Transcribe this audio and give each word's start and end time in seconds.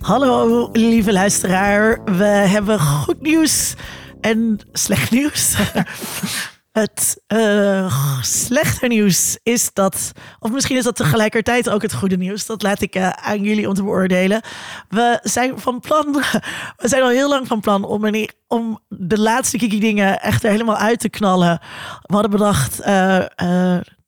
Hallo, 0.00 0.68
lieve 0.72 1.12
luisteraar. 1.12 2.04
We 2.04 2.24
hebben 2.24 2.80
goed 2.80 3.20
nieuws 3.20 3.74
en 4.20 4.60
slecht 4.72 5.10
nieuws. 5.10 5.56
Het 6.72 7.22
uh, 7.28 8.20
slechte 8.22 8.86
nieuws 8.86 9.38
is 9.42 9.72
dat, 9.72 10.12
of 10.38 10.50
misschien 10.50 10.76
is 10.76 10.84
dat 10.84 10.96
tegelijkertijd 10.96 11.70
ook 11.70 11.82
het 11.82 11.94
goede 11.94 12.16
nieuws. 12.16 12.46
Dat 12.46 12.62
laat 12.62 12.80
ik 12.80 12.96
uh, 12.96 13.08
aan 13.08 13.42
jullie 13.42 13.68
om 13.68 13.74
te 13.74 13.82
beoordelen. 13.82 14.42
We 14.88 15.18
zijn 15.22 15.58
van 15.58 15.80
plan, 15.80 16.12
we 16.82 16.88
zijn 16.88 17.02
al 17.02 17.08
heel 17.08 17.28
lang 17.28 17.46
van 17.46 17.60
plan 17.60 17.84
om, 17.84 18.26
om 18.48 18.78
de 18.88 19.18
laatste 19.18 19.58
kiki 19.58 19.80
dingen 19.80 20.20
echt 20.20 20.42
helemaal 20.42 20.76
uit 20.76 21.00
te 21.00 21.08
knallen. 21.08 21.60
We 22.02 22.14
hadden 22.14 22.30
bedacht, 22.30 22.80
uh, 22.80 23.24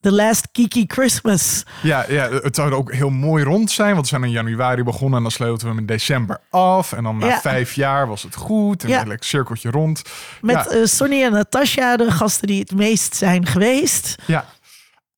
The 0.04 0.12
Last 0.12 0.48
Kiki 0.52 0.84
Christmas. 0.86 1.62
Ja, 1.82 2.04
ja, 2.08 2.28
het 2.30 2.56
zou 2.56 2.72
ook 2.72 2.92
heel 2.92 3.10
mooi 3.10 3.44
rond 3.44 3.70
zijn. 3.70 3.92
Want 3.92 4.00
we 4.00 4.08
zijn 4.08 4.24
in 4.24 4.30
januari 4.30 4.82
begonnen 4.82 5.16
en 5.16 5.22
dan 5.22 5.32
sloten 5.32 5.66
we 5.66 5.68
hem 5.72 5.78
in 5.78 5.86
december 5.86 6.38
af. 6.50 6.92
En 6.92 7.02
dan 7.02 7.18
na 7.18 7.40
vijf 7.40 7.74
jaar 7.74 8.06
was 8.08 8.22
het 8.22 8.34
goed. 8.34 8.82
En 8.82 8.88
ja. 8.88 9.06
een 9.06 9.16
cirkeltje 9.20 9.70
rond. 9.70 10.02
Met 10.40 10.54
ja. 10.54 10.76
uh, 10.76 10.84
Sonny 10.84 11.22
en 11.22 11.32
Natasja, 11.32 11.96
de 11.96 12.10
gasten 12.10 12.46
die 12.46 12.60
het 12.60 12.74
meest 12.74 13.16
zijn 13.16 13.46
geweest. 13.46 14.16
Ja. 14.26 14.44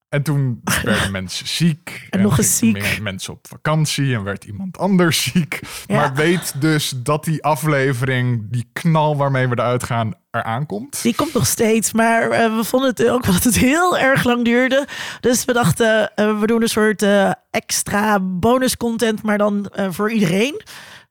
En 0.09 0.23
toen 0.23 0.61
werden 0.83 1.13
mensen 1.13 1.47
ziek. 1.47 2.07
En, 2.11 2.23
nog 2.23 2.39
eens 2.39 2.57
ziek. 2.57 2.73
Meer 2.73 3.03
mensen 3.03 3.33
op 3.33 3.47
vakantie 3.49 4.15
en 4.15 4.23
werd 4.23 4.45
iemand 4.45 4.79
anders 4.79 5.23
ziek. 5.23 5.61
Maar 5.89 6.15
weet 6.15 6.61
dus 6.61 6.95
dat 6.97 7.25
die 7.25 7.45
aflevering, 7.45 8.47
die 8.51 8.71
knal 8.73 9.17
waarmee 9.17 9.49
we 9.49 9.59
eruit 9.59 9.83
gaan, 9.83 10.15
eraan 10.31 10.67
komt. 10.67 11.03
Die 11.03 11.15
komt 11.15 11.33
nog 11.33 11.47
steeds, 11.47 11.93
maar 11.93 12.23
uh, 12.23 12.57
we 12.57 12.65
vonden 12.65 12.91
het 12.91 13.09
ook 13.09 13.25
dat 13.25 13.45
het 13.45 13.57
heel 13.57 13.99
erg 13.99 14.25
lang 14.25 14.45
duurde. 14.45 14.87
Dus 15.21 15.45
we 15.45 15.53
dachten, 15.53 16.13
uh, 16.17 16.41
we 16.41 16.47
doen 16.47 16.63
een 16.63 16.69
soort 16.69 17.03
uh, 17.03 17.33
extra 17.51 18.21
bonus 18.21 18.77
content, 18.77 19.23
maar 19.23 19.39
dan 19.39 19.73
voor 19.91 20.11
iedereen. 20.11 20.63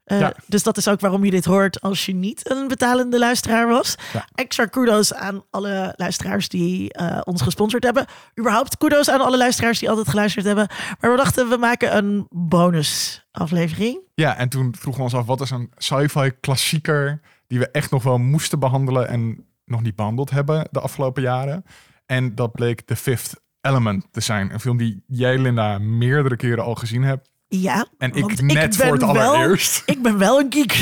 Uh, 0.05 0.19
ja. 0.19 0.33
Dus 0.47 0.63
dat 0.63 0.77
is 0.77 0.87
ook 0.87 0.99
waarom 0.99 1.25
je 1.25 1.31
dit 1.31 1.45
hoort 1.45 1.81
als 1.81 2.05
je 2.05 2.13
niet 2.13 2.49
een 2.51 2.67
betalende 2.67 3.19
luisteraar 3.19 3.67
was. 3.67 3.95
Ja. 4.13 4.27
Extra 4.33 4.65
kudos 4.65 5.13
aan 5.13 5.43
alle 5.49 5.93
luisteraars 5.95 6.49
die 6.49 6.97
uh, 6.99 7.19
ons 7.23 7.41
gesponsord 7.41 7.83
hebben. 7.83 8.05
Überhaupt 8.39 8.77
kudos 8.77 9.09
aan 9.09 9.21
alle 9.21 9.37
luisteraars 9.37 9.79
die 9.79 9.89
altijd 9.89 10.09
geluisterd 10.09 10.45
hebben. 10.45 10.67
Maar 10.99 11.11
we 11.11 11.17
dachten, 11.17 11.49
we 11.49 11.57
maken 11.57 11.97
een 11.97 12.27
bonus 12.29 13.23
aflevering. 13.31 13.99
Ja, 14.13 14.37
en 14.37 14.49
toen 14.49 14.75
vroegen 14.75 15.03
we 15.03 15.09
ons 15.09 15.19
af, 15.19 15.25
wat 15.25 15.41
is 15.41 15.49
een 15.49 15.71
sci-fi 15.77 16.31
klassieker 16.39 17.21
die 17.47 17.59
we 17.59 17.71
echt 17.71 17.91
nog 17.91 18.03
wel 18.03 18.17
moesten 18.17 18.59
behandelen 18.59 19.07
en 19.07 19.45
nog 19.65 19.81
niet 19.81 19.95
behandeld 19.95 20.29
hebben 20.29 20.67
de 20.71 20.79
afgelopen 20.79 21.21
jaren. 21.21 21.65
En 22.05 22.35
dat 22.35 22.51
bleek 22.51 22.81
The 22.81 22.95
Fifth 22.95 23.41
Element 23.61 24.07
te 24.11 24.21
zijn. 24.21 24.53
Een 24.53 24.59
film 24.59 24.77
die 24.77 25.03
jij, 25.07 25.37
Linda, 25.37 25.77
meerdere 25.79 26.35
keren 26.35 26.63
al 26.63 26.75
gezien 26.75 27.03
hebt. 27.03 27.29
Ja, 27.61 27.85
en 27.97 28.13
ik 28.13 28.41
net 28.41 28.75
voor 28.75 28.93
het 28.93 29.03
allereerst. 29.03 29.83
ik 29.95 30.01
ben 30.01 30.17
wel 30.17 30.39
een 30.39 30.53
geek. 30.53 30.73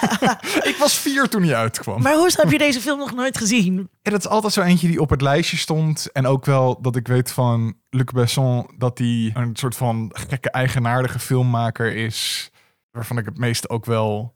ik 0.70 0.76
was 0.78 0.98
vier 0.98 1.28
toen 1.28 1.42
hij 1.42 1.54
uitkwam. 1.54 2.02
Maar 2.02 2.14
hoe 2.14 2.30
heb 2.36 2.50
je 2.50 2.58
deze 2.58 2.80
film 2.80 2.98
nog 2.98 3.14
nooit 3.14 3.38
gezien? 3.38 3.88
Ja, 4.02 4.10
dat 4.10 4.20
is 4.20 4.28
altijd 4.28 4.52
zo 4.52 4.60
eentje 4.60 4.88
die 4.88 5.00
op 5.00 5.10
het 5.10 5.20
lijstje 5.20 5.56
stond. 5.56 6.12
En 6.12 6.26
ook 6.26 6.44
wel 6.44 6.80
dat 6.82 6.96
ik 6.96 7.08
weet 7.08 7.32
van 7.32 7.76
Luc 7.90 8.04
Besson 8.04 8.70
dat 8.78 8.98
hij 8.98 9.30
een 9.34 9.56
soort 9.56 9.76
van 9.76 10.10
gekke 10.12 10.50
eigenaardige 10.50 11.18
filmmaker 11.18 11.94
is. 11.94 12.50
Waarvan 12.90 13.18
ik 13.18 13.24
het 13.24 13.38
meest 13.38 13.68
ook 13.68 13.84
wel, 13.84 14.34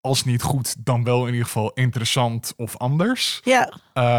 als 0.00 0.24
niet 0.24 0.42
goed, 0.42 0.86
dan 0.86 1.04
wel 1.04 1.20
in 1.20 1.32
ieder 1.32 1.46
geval 1.46 1.70
interessant 1.72 2.52
of 2.56 2.76
anders. 2.76 3.40
Ja. 3.44 3.72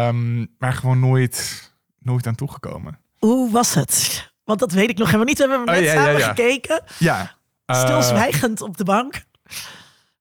Um, 0.08 0.54
maar 0.58 0.72
gewoon 0.72 1.00
nooit, 1.00 1.72
nooit 1.98 2.26
aan 2.26 2.34
toegekomen. 2.34 2.98
Hoe 3.18 3.50
was 3.50 3.74
het? 3.74 4.29
Want 4.50 4.62
dat 4.62 4.72
weet 4.72 4.90
ik 4.90 4.98
nog 4.98 5.06
helemaal 5.06 5.26
niet. 5.26 5.38
We 5.38 5.48
hebben 5.48 5.68
oh, 5.68 5.74
net 5.74 5.84
ja, 5.84 5.92
samen 5.92 6.12
ja, 6.12 6.18
ja. 6.18 6.28
gekeken. 6.28 6.82
Ja. 6.98 7.36
Uh, 7.66 7.80
Stilzwijgend 7.80 8.60
op 8.60 8.76
de 8.76 8.84
bank. 8.84 9.24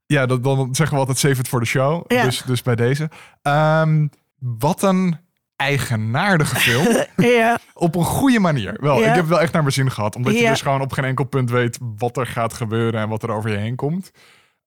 Ja, 0.05 0.25
dat, 0.25 0.43
dan 0.43 0.75
zeggen 0.75 0.95
we 0.95 1.01
altijd 1.01 1.17
save 1.17 1.37
het 1.37 1.47
voor 1.47 1.59
de 1.59 1.65
show. 1.65 2.07
Dus, 2.07 2.41
dus 2.45 2.61
bij 2.61 2.75
deze. 2.75 3.09
Um, 3.41 4.09
wat 4.39 4.83
een 4.83 5.17
eigenaardige 5.55 6.55
film. 6.55 7.05
ja. 7.37 7.59
Op 7.73 7.95
een 7.95 8.03
goede 8.03 8.39
manier. 8.39 8.77
Wel, 8.81 8.97
ik 8.97 9.13
heb 9.13 9.25
wel 9.25 9.41
echt 9.41 9.53
naar 9.53 9.61
mijn 9.61 9.73
zin 9.73 9.91
gehad. 9.91 10.15
Omdat 10.15 10.39
je 10.39 10.47
dus 10.47 10.61
gewoon 10.61 10.81
op 10.81 10.91
geen 10.91 11.05
enkel 11.05 11.25
punt 11.25 11.49
weet 11.49 11.77
wat 11.97 12.17
er 12.17 12.27
gaat 12.27 12.53
gebeuren 12.53 13.01
en 13.01 13.09
wat 13.09 13.23
er 13.23 13.31
over 13.31 13.49
je 13.49 13.57
heen 13.57 13.75
komt. 13.75 14.11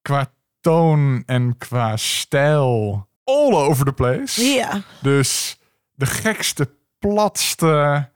Qua 0.02 0.26
toon 0.60 1.22
en 1.26 1.58
qua 1.58 1.96
stijl. 1.96 3.06
All 3.24 3.52
over 3.52 3.84
the 3.84 3.92
place. 3.92 4.42
Ja. 4.44 4.82
Dus 5.00 5.58
de 5.94 6.06
gekste, 6.06 6.70
platste 6.98 8.10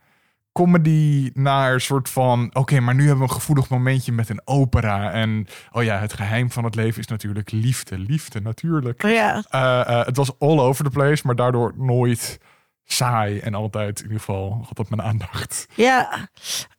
comedy 0.57 1.31
naar 1.35 1.73
een 1.73 1.81
soort 1.81 2.09
van... 2.09 2.51
oké, 2.53 2.81
maar 2.81 2.95
nu 2.95 3.01
hebben 3.01 3.19
we 3.19 3.29
een 3.29 3.41
gevoelig 3.41 3.69
momentje 3.69 4.13
met 4.13 4.29
een 4.29 4.41
opera. 4.45 5.13
En 5.13 5.47
oh 5.73 5.83
ja, 5.83 5.99
het 5.99 6.13
geheim 6.13 6.51
van 6.51 6.65
het 6.65 6.75
leven 6.75 7.01
is 7.01 7.07
natuurlijk 7.07 7.51
liefde. 7.51 7.99
Liefde, 7.99 8.41
natuurlijk. 8.41 9.03
Oh 9.03 9.11
ja. 9.11 9.35
Uh, 9.37 9.95
uh, 9.95 10.05
het 10.05 10.17
was 10.17 10.39
all 10.39 10.59
over 10.59 10.85
the 10.85 10.91
place, 10.91 11.23
maar 11.27 11.35
daardoor 11.35 11.73
nooit 11.77 12.39
saai. 12.85 13.39
En 13.39 13.55
altijd, 13.55 13.99
in 13.99 14.05
ieder 14.05 14.19
geval, 14.19 14.63
had 14.67 14.77
dat 14.77 14.89
mijn 14.89 15.03
aandacht. 15.03 15.67
Ja, 15.75 16.29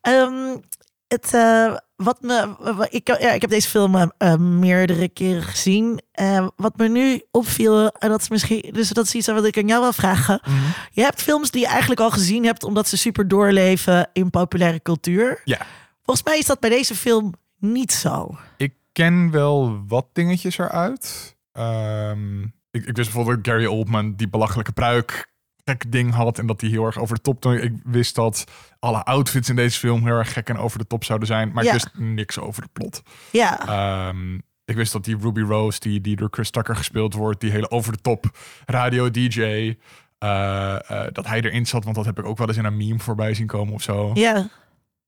um, 0.08 0.60
het, 1.08 1.32
uh, 1.34 1.76
wat 1.96 2.20
me, 2.20 2.56
ik, 2.90 3.06
ja, 3.06 3.32
ik 3.32 3.40
heb 3.40 3.50
deze 3.50 3.68
film 3.68 4.12
uh, 4.18 4.34
meerdere 4.36 5.08
keren 5.08 5.42
gezien. 5.42 6.00
Uh, 6.20 6.46
wat 6.56 6.76
me 6.76 6.88
nu 6.88 7.22
opviel, 7.30 7.88
en 7.88 8.08
dat 8.08 8.20
is 8.20 8.28
misschien, 8.28 8.70
dus 8.72 8.88
dat 8.88 9.04
is 9.04 9.14
iets 9.14 9.26
wat 9.26 9.44
ik 9.44 9.56
aan 9.56 9.66
jou 9.66 9.82
wil 9.82 9.92
vragen. 9.92 10.40
Mm 10.46 10.54
-hmm. 10.54 10.72
Je 10.90 11.02
hebt 11.02 11.22
films 11.22 11.50
die 11.50 11.60
je 11.60 11.66
eigenlijk 11.66 12.00
al 12.00 12.10
gezien 12.10 12.44
hebt, 12.44 12.64
omdat 12.64 12.88
ze 12.88 12.96
super 12.96 13.28
doorleven 13.28 14.10
in 14.12 14.30
populaire 14.30 14.82
cultuur. 14.82 15.40
Ja. 15.44 15.66
Volgens 16.02 16.26
mij 16.26 16.38
is 16.38 16.46
dat 16.46 16.60
bij 16.60 16.70
deze 16.70 16.94
film 16.94 17.34
niet 17.58 17.92
zo. 17.92 18.38
Ik 18.56 18.74
ken 18.92 19.30
wel 19.30 19.82
wat 19.86 20.06
dingetjes 20.12 20.58
eruit. 20.58 21.36
Um, 21.52 22.42
ik, 22.70 22.86
ik 22.86 22.96
wist 22.96 23.12
bijvoorbeeld 23.12 23.46
Gary 23.46 23.66
Oldman, 23.66 24.14
die 24.14 24.28
belachelijke 24.28 24.72
pruik 24.72 25.32
gek 25.68 25.92
ding 25.92 26.14
had 26.14 26.38
en 26.38 26.46
dat 26.46 26.60
hij 26.60 26.70
heel 26.70 26.84
erg 26.84 26.98
over 26.98 27.14
de 27.14 27.20
top. 27.20 27.46
Ik 27.46 27.72
wist 27.84 28.14
dat 28.14 28.44
alle 28.78 29.04
outfits 29.04 29.48
in 29.48 29.56
deze 29.56 29.78
film 29.78 30.04
heel 30.06 30.16
erg 30.16 30.32
gek 30.32 30.48
en 30.48 30.58
over 30.58 30.78
de 30.78 30.86
top 30.86 31.04
zouden 31.04 31.28
zijn, 31.28 31.52
maar 31.52 31.64
ik 31.64 31.72
wist 31.72 31.90
niks 31.94 32.38
over 32.38 32.62
de 32.62 32.68
plot. 32.72 33.02
Ja. 33.30 34.08
Um, 34.08 34.42
ik 34.64 34.76
wist 34.76 34.92
dat 34.92 35.04
die 35.04 35.16
Ruby 35.20 35.40
Rose, 35.40 35.80
die, 35.80 36.00
die 36.00 36.16
door 36.16 36.28
Chris 36.30 36.50
Tucker 36.50 36.76
gespeeld 36.76 37.14
wordt, 37.14 37.40
die 37.40 37.50
hele 37.50 37.70
over 37.70 37.92
de 37.92 38.00
top 38.00 38.24
radio 38.66 39.10
DJ, 39.10 39.40
uh, 39.40 40.76
uh, 40.90 41.06
dat 41.12 41.26
hij 41.26 41.40
erin 41.40 41.66
zat, 41.66 41.84
want 41.84 41.96
dat 41.96 42.04
heb 42.04 42.18
ik 42.18 42.24
ook 42.24 42.38
wel 42.38 42.48
eens 42.48 42.56
in 42.56 42.64
een 42.64 42.76
meme 42.76 42.98
voorbij 42.98 43.34
zien 43.34 43.46
komen 43.46 43.74
of 43.74 43.82
zo. 43.82 44.10
Ja. 44.14 44.48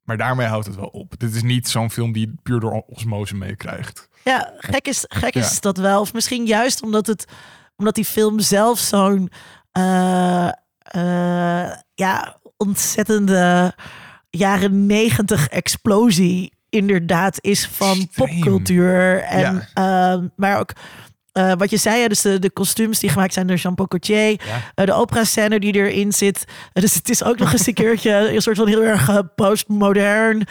Maar 0.02 0.16
daarmee 0.16 0.46
houdt 0.46 0.66
het 0.66 0.76
wel 0.76 0.86
op. 0.86 1.18
Dit 1.18 1.34
is 1.34 1.42
niet 1.42 1.68
zo'n 1.68 1.90
film 1.90 2.12
die 2.12 2.34
puur 2.42 2.60
door 2.60 2.84
osmose 2.86 3.34
meekrijgt. 3.34 4.08
Ja, 4.24 4.52
gek 4.56 4.88
is, 4.88 5.04
gek 5.08 5.34
is 5.34 5.54
ja. 5.54 5.60
dat 5.60 5.76
wel. 5.76 6.00
Of 6.00 6.12
misschien 6.12 6.46
juist 6.46 6.82
omdat, 6.82 7.06
het, 7.06 7.24
omdat 7.76 7.94
die 7.94 8.04
film 8.04 8.40
zelf 8.40 8.78
zo'n 8.78 9.30
ja, 11.94 12.36
ontzettende 12.56 13.74
jaren 14.30 14.86
negentig 14.86 15.48
explosie 15.48 16.52
inderdaad 16.68 17.38
is 17.40 17.66
van 17.66 18.08
popcultuur. 18.14 19.22
En, 19.22 19.68
ja. 19.74 20.14
uh, 20.14 20.22
maar 20.36 20.58
ook 20.58 20.72
uh, 21.32 21.52
wat 21.58 21.70
je 21.70 21.76
zei, 21.76 22.08
dus 22.08 22.20
de, 22.20 22.38
de 22.38 22.50
kostuums 22.50 22.98
die 22.98 23.10
gemaakt 23.10 23.32
zijn 23.32 23.46
door 23.46 23.56
Jean-Paul 23.56 23.88
Gaultier. 23.88 24.30
Ja. 24.30 24.36
Uh, 24.74 24.86
de 24.86 24.92
opera-scène 24.92 25.60
die 25.60 25.72
erin 25.72 26.12
zit. 26.12 26.44
Dus 26.72 26.94
het 26.94 27.08
is 27.08 27.24
ook 27.24 27.38
nog 27.38 27.52
eens 27.52 27.66
een 27.66 27.74
keertje 27.74 28.12
een 28.34 28.42
soort 28.42 28.56
van 28.56 28.68
heel 28.68 28.82
erg 28.82 29.34
postmodern. 29.34 30.46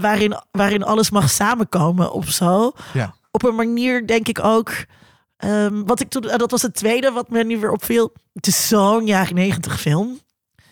waarin, 0.00 0.36
waarin 0.50 0.84
alles 0.84 1.10
mag 1.10 1.30
samenkomen 1.30 2.12
of 2.12 2.28
zo. 2.28 2.72
Ja. 2.92 3.14
Op 3.30 3.44
een 3.44 3.54
manier 3.54 4.06
denk 4.06 4.28
ik 4.28 4.44
ook 4.44 4.72
Um, 5.44 5.86
wat 5.86 6.00
ik 6.00 6.08
toen, 6.08 6.22
dat 6.22 6.50
was 6.50 6.62
het 6.62 6.74
tweede 6.74 7.10
wat 7.10 7.30
me 7.30 7.44
nu 7.44 7.58
weer 7.58 7.72
opviel. 7.72 8.12
Het 8.32 8.46
is 8.46 8.68
zo'n 8.68 9.06
jaren 9.06 9.34
negentig 9.34 9.80
film. 9.80 10.18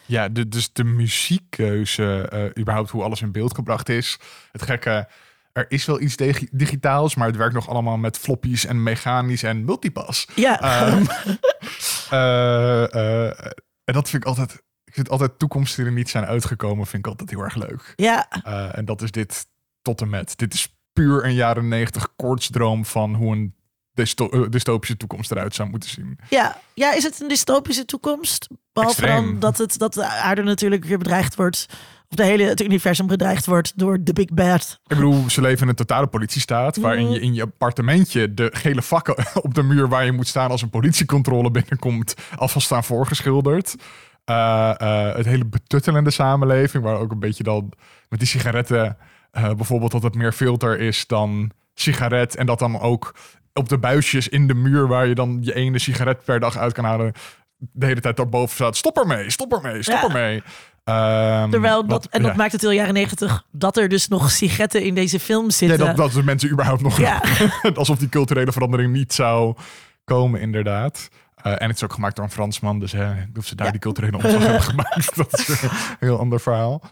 Ja, 0.07 0.29
de, 0.29 0.49
dus 0.49 0.73
de 0.73 0.85
muziekkeuze, 0.85 2.31
uh, 2.33 2.63
überhaupt 2.63 2.91
hoe 2.91 3.03
alles 3.03 3.23
in 3.23 3.33
beeld 3.33 3.55
gebracht 3.55 3.89
is. 3.89 4.19
Het 4.53 4.63
gekke, 4.63 5.09
er 5.53 5.67
is 5.69 5.85
wel 5.85 6.01
iets 6.01 6.17
digitaals, 6.51 7.15
maar 7.15 7.27
het 7.27 7.37
werkt 7.37 7.55
nog 7.55 7.69
allemaal 7.69 7.97
met 7.97 8.19
floppies 8.19 8.65
en 8.65 8.83
mechanisch 8.83 9.43
en 9.43 9.65
multipass. 9.65 10.29
Ja. 10.35 10.87
Um, 10.93 11.07
uh, 12.13 12.87
uh, 12.91 13.27
en 13.85 13.93
dat 13.93 14.09
vind 14.09 14.23
ik 14.23 14.29
altijd, 14.29 14.63
ik 14.85 14.95
vind 14.95 15.11
altijd 15.11 15.39
toekomsten 15.39 15.83
die 15.83 15.93
er 15.93 15.99
niet 15.99 16.11
zijn 16.11 16.25
uitgekomen, 16.25 16.87
vind 16.87 17.07
ik 17.07 17.11
altijd 17.11 17.31
heel 17.31 17.43
erg 17.43 17.55
leuk. 17.55 17.93
Ja. 17.97 18.29
en 18.73 18.85
dat 18.85 19.03
is 19.03 19.11
dit 19.11 19.47
tot 19.83 20.01
en 20.01 20.11
met. 20.11 20.39
Dit 20.39 20.55
is 20.55 20.77
puur 20.93 21.25
een 21.25 21.35
jaren 21.35 21.69
negentig 21.69 22.17
koortsdroom 22.17 22.85
van 22.85 23.15
hoe 23.15 23.33
een 23.33 23.55
dysto 23.95 24.49
dystopische 24.49 24.97
toekomst 24.97 25.31
eruit 25.31 25.55
zou 25.55 25.69
moeten 25.69 25.91
zien. 25.91 26.19
Ja. 26.29 26.61
ja, 26.75 26.95
is 26.95 27.03
het 27.03 27.21
een 27.21 27.29
dystopische 27.29 27.85
toekomst? 27.85 28.49
Behalve 28.73 29.07
dan 29.07 29.39
dat, 29.39 29.59
het, 29.59 29.79
dat 29.79 29.95
de 29.95 30.07
aarde 30.07 30.43
natuurlijk 30.43 30.85
weer 30.85 30.99
bedreigd 30.99 31.35
wordt. 31.35 31.67
of 32.09 32.17
de 32.17 32.25
hele 32.25 32.43
het 32.43 32.61
universum 32.61 33.07
bedreigd 33.07 33.47
wordt 33.47 33.73
door 33.79 33.99
de 34.03 34.13
Big 34.13 34.27
Bad. 34.27 34.81
Ik 34.87 34.97
bedoel, 34.97 35.31
ze 35.31 35.41
leven 35.41 35.63
in 35.63 35.69
een 35.69 35.75
totale 35.75 36.07
politiestaat. 36.07 36.77
Waarin 36.77 37.11
je 37.11 37.21
in 37.21 37.35
je 37.35 37.43
appartementje 37.43 38.35
de 38.35 38.51
gele 38.53 38.83
vakken 38.83 39.17
op 39.43 39.55
de 39.55 39.63
muur 39.63 39.89
waar 39.89 40.05
je 40.05 40.13
moet 40.13 40.29
staan 40.29 40.51
als 40.51 40.63
een 40.63 40.71
politiecontrole 40.71 41.51
binnenkomt. 41.51 42.15
alvast 42.37 42.67
staan 42.67 42.85
voorgeschilderd. 42.85 43.75
Eh, 44.25 44.75
eh, 44.81 45.17
het 45.17 45.27
hele 45.27 45.45
betuttelende 45.45 46.11
samenleving. 46.11 46.85
Waar 46.85 46.99
ook 46.99 47.11
een 47.11 47.19
beetje 47.19 47.43
dan 47.43 47.73
met 48.09 48.19
die 48.19 48.29
sigaretten. 48.29 48.97
eh, 49.31 49.55
bijvoorbeeld 49.55 49.93
dat 49.93 50.03
het 50.03 50.15
meer 50.15 50.33
filter 50.33 50.81
is 50.81 51.07
dan 51.07 51.51
sigaret. 51.75 52.37
En 52.37 52.47
dat 52.47 52.59
dan 52.59 52.81
ook 52.81 53.15
op 53.53 53.69
de 53.69 53.79
buisjes 53.79 54.29
in 54.29 54.47
de 54.47 54.55
muur 54.55 54.87
waar 54.89 55.07
je 55.07 55.15
dan 55.15 55.39
je 55.41 55.55
ene 55.55 55.79
sigaret 55.79 56.25
per 56.25 56.41
dag 56.41 56.57
uit 56.57 56.73
kan 56.73 56.85
halen. 56.85 57.13
De 57.57 57.87
hele 57.87 58.01
tijd 58.01 58.17
daarboven 58.17 58.55
staat. 58.55 58.77
Stop 58.77 58.97
ermee, 58.99 59.31
stop 59.31 59.53
ermee, 59.53 59.83
stop 59.83 59.95
Ja. 59.95 60.03
ermee. 60.07 60.43
Ehm, 60.85 61.51
Terwijl 61.51 61.81
dat, 61.81 61.91
wat- 61.91 62.07
en 62.13 62.23
dat 62.23 62.31
ja. 62.31 62.37
maakt 62.37 62.53
het 62.53 62.61
heel 62.61 62.71
jaren 62.71 62.95
negentig 62.95 63.45
dat 63.51 63.77
er 63.77 63.89
dus 63.89 64.09
nog 64.09 64.31
sigaretten 64.31 64.83
in 64.83 64.95
deze 64.95 65.21
film 65.21 65.45
Ja, 65.45 65.51
zitten. 65.51 65.79
dat, 65.79 65.97
dat 65.97 66.13
de 66.13 66.23
mensen 66.23 66.51
überhaupt 66.51 66.83
nog... 66.83 66.99
Ja. 66.99 67.23
alsof 67.75 67.99
die 67.99 68.09
culturele 68.09 68.53
verandering 68.53 68.93
niet 68.93 69.13
zou 69.13 69.55
komen, 70.05 70.41
inderdaad. 70.41 71.09
Eh, 71.43 71.53
en 71.53 71.67
het 71.69 71.77
is 71.77 71.85
ook 71.85 71.93
gemaakt 71.93 72.17
door 72.17 72.25
een 72.25 72.31
Fransman, 72.31 72.79
dus 72.79 72.93
hè, 72.93 73.11
of 73.39 73.47
ze 73.47 73.55
daar 73.55 73.67
Ja. 73.67 73.73
die 73.73 73.81
culturele 73.81 74.17
omslag 74.17 74.43
hebben 74.43 74.63
gemaakt, 74.63 75.17
dat 75.17 75.39
is 75.39 75.49
een 75.63 75.69
heel 76.01 76.19
ander 76.19 76.41
verhaal. 76.41 76.83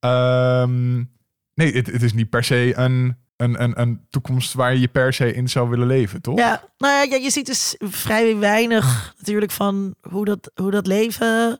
Ehm, 0.00 0.96
nee, 1.54 1.72
het, 1.72 1.86
het 1.86 2.02
is 2.02 2.12
niet 2.12 2.30
per 2.30 2.44
se 2.44 2.72
een, 2.76 3.16
een, 3.40 3.62
een, 3.62 3.80
een 3.80 4.06
toekomst 4.10 4.52
waar 4.52 4.76
je 4.76 4.88
per 4.88 5.12
se 5.12 5.34
in 5.34 5.48
zou 5.48 5.68
willen 5.68 5.86
leven, 5.86 6.22
toch? 6.22 6.38
Ja, 6.38 6.62
nou 6.78 7.08
ja, 7.08 7.16
je 7.16 7.30
ziet 7.30 7.46
dus 7.46 7.74
vrij 7.78 8.36
weinig 8.36 9.14
natuurlijk 9.18 9.52
van 9.52 9.94
hoe 10.00 10.24
dat, 10.24 10.50
hoe 10.54 10.70
dat, 10.70 10.86
leven, 10.86 11.58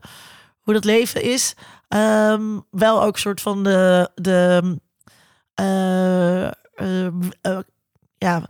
hoe 0.60 0.74
dat 0.74 0.84
leven 0.84 1.22
is. 1.22 1.54
Ehm, 1.88 2.58
wel 2.70 3.02
ook 3.02 3.18
soort 3.18 3.40
van 3.40 3.62
de, 3.62 4.10
de 4.14 4.78
eh, 5.54 6.46
eh, 6.46 7.06
eh, 7.40 7.58
ja, 8.18 8.48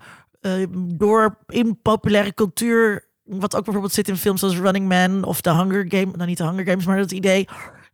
door 0.77 1.38
in 1.47 1.79
populaire 1.82 2.35
cultuur, 2.35 3.09
wat 3.25 3.56
ook 3.56 3.65
bijvoorbeeld 3.65 3.94
zit 3.94 4.09
in 4.09 4.17
films 4.17 4.43
als 4.43 4.59
Running 4.59 4.88
Man 4.88 5.25
of 5.25 5.41
The 5.41 5.55
Hunger 5.55 5.85
Games, 5.88 6.15
nou 6.15 6.27
niet 6.27 6.37
The 6.37 6.47
Hunger 6.47 6.67
Games, 6.67 6.87
maar 6.87 6.97
dat 6.97 7.12
idee 7.12 7.49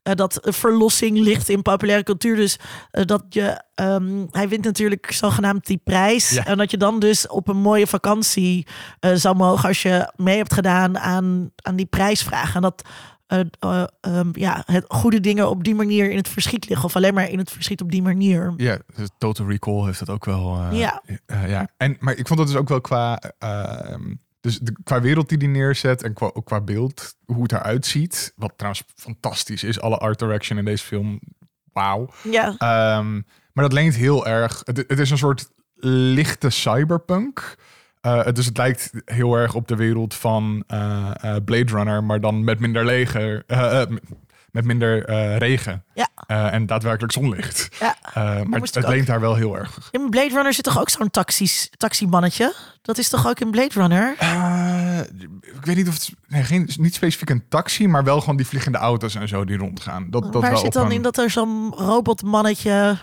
eh, 0.06 0.14
dat 0.14 0.38
verlossing 0.43 1.19
ligt 1.19 1.49
in 1.49 1.62
populaire 1.62 2.03
cultuur. 2.03 2.37
Dus 2.37 2.58
eh, 2.91 3.05
dat 3.05 3.25
je, 3.29 3.62
ehm, 3.75 4.26
hij 4.31 4.49
wint 4.49 4.64
natuurlijk 4.64 5.12
zogenaamd 5.12 5.67
die 5.67 5.81
prijs. 5.85 6.31
Ja. 6.31 6.44
En 6.44 6.58
dat 6.58 6.70
je 6.70 6.76
dan 6.76 6.99
dus 6.99 7.29
op 7.29 7.49
een 7.49 7.56
mooie 7.56 7.87
vakantie 7.87 8.67
eh, 9.00 9.11
zou 9.14 9.37
mogen 9.37 9.69
als 9.69 9.82
je 9.82 10.12
mee 10.17 10.37
hebt 10.37 10.53
gedaan 10.53 10.99
aan, 10.99 11.50
aan 11.56 11.76
die 11.76 11.87
prijsvraag. 11.87 12.55
En 12.55 12.62
dat 12.62 12.82
eh, 13.26 13.41
eh, 13.58 13.85
ehm, 14.00 14.29
ja, 14.32 14.62
het 14.67 14.85
goede 14.88 15.20
dingen 15.20 15.49
op 15.49 15.64
die 15.64 15.75
manier 15.75 16.11
in 16.11 16.17
het 16.17 16.29
verschiet 16.29 16.69
liggen. 16.69 16.87
Of 16.87 16.97
alleen 16.97 17.14
maar 17.14 17.31
in 17.31 17.38
het 17.38 17.50
verschiet 17.50 17.81
op 17.81 17.91
die 17.91 18.02
manier. 18.02 18.52
Ja, 18.56 18.79
dus 18.97 19.09
Total 19.19 19.47
Recall 19.47 19.85
heeft 19.85 19.99
dat 19.99 20.11
ook 20.11 20.25
wel. 20.25 20.73
Ja. 20.73 21.02
ja. 21.26 21.69
En, 21.76 21.97
maar 22.00 22.17
ik 22.17 22.26
vond 22.26 22.38
dat 22.38 22.49
dus 22.49 22.56
ook 22.56 22.69
wel 22.69 22.81
qua. 22.81 23.20
Dus 24.47 24.59
de, 24.59 24.73
qua 24.85 25.01
wereld 25.01 25.29
die 25.29 25.39
die 25.39 25.49
neerzet 25.49 26.03
en 26.03 26.13
qua, 26.13 26.31
ook 26.33 26.47
qua 26.47 26.61
beeld, 26.61 27.17
hoe 27.25 27.43
het 27.43 27.53
eruit 27.53 27.87
ziet. 27.87 28.33
Wat 28.37 28.53
trouwens 28.57 28.85
fantastisch 28.95 29.65
is. 29.65 29.81
Alle 29.81 29.99
art 29.99 30.19
direction 30.19 30.59
in 30.59 30.65
deze 30.65 30.85
film. 30.85 31.21
Wauw. 31.73 32.09
Ja, 32.23 32.55
Ehm, 32.59 33.15
maar 33.53 33.65
dat 33.65 33.73
leent 33.73 33.95
heel 33.95 34.27
erg. 34.27 34.63
Het, 34.65 34.77
het 34.77 34.99
is 34.99 35.11
een 35.11 35.19
soort 35.19 35.49
lichte 36.15 36.51
cyberpunk. 36.51 37.57
Eh, 38.01 38.27
dus 38.33 38.47
het 38.47 38.57
lijkt 38.57 38.91
heel 39.05 39.35
erg 39.35 39.55
op 39.55 39.69
de 39.69 39.77
wereld 39.77 40.15
van 40.15 40.65
eh, 40.67 41.11
eh, 41.21 41.45
Blade 41.45 41.73
Runner, 41.73 42.05
maar 42.05 42.21
dan 42.21 42.45
met 42.45 42.59
minder 42.59 42.85
leger, 42.85 43.45
met 44.56 44.64
minder 44.64 45.05
eh, 45.05 45.37
regen 45.37 45.85
ja. 45.94 46.08
eh, 46.26 46.53
en 46.53 46.67
daadwerkelijk 46.67 47.12
zonlicht. 47.12 47.69
ja. 47.81 47.97
Eh, 48.14 48.43
maar 48.43 48.61
het, 48.61 48.79
ook. 48.79 48.88
leent 48.88 49.06
daar 49.06 49.20
wel 49.20 49.35
heel 49.35 49.58
erg. 49.58 49.88
In 49.91 50.11
Blade 50.11 50.29
Runner 50.35 50.53
zit 50.55 50.64
toch 50.64 50.79
ook 50.81 50.88
zo'n 50.88 51.11
taxis, 51.11 51.70
taximannetje? 51.76 52.55
Dat 52.82 52.99
is 52.99 53.08
toch 53.08 53.26
ook 53.26 53.41
in 53.41 53.50
Blade 53.50 53.73
Runner? 53.75 54.11
Ik 55.43 55.64
weet 55.64 55.76
niet 55.76 55.88
of 55.88 55.94
het 55.94 56.12
nee, 56.26 56.43
geen, 56.43 56.70
niet 56.76 56.94
specifiek 56.94 57.31
een 57.31 57.49
taxi, 57.49 57.88
maar 57.88 58.05
wel 58.05 58.20
gewoon 58.20 58.37
die 58.37 58.47
vliegende 58.47 58.79
auto's 58.79 59.14
en 59.14 59.29
zo 59.29 59.44
die 59.44 59.56
rondgaan. 59.56 60.11
Dat, 60.11 60.32
dat 60.32 60.43
Waar 60.43 60.50
wel 60.50 60.61
zit 60.61 60.73
dan 60.73 60.87
een- 60.87 60.93
in 60.93 61.02
dat 61.02 61.19
er 61.19 61.31
zo'n 61.31 61.73
robotmannetje 61.76 62.97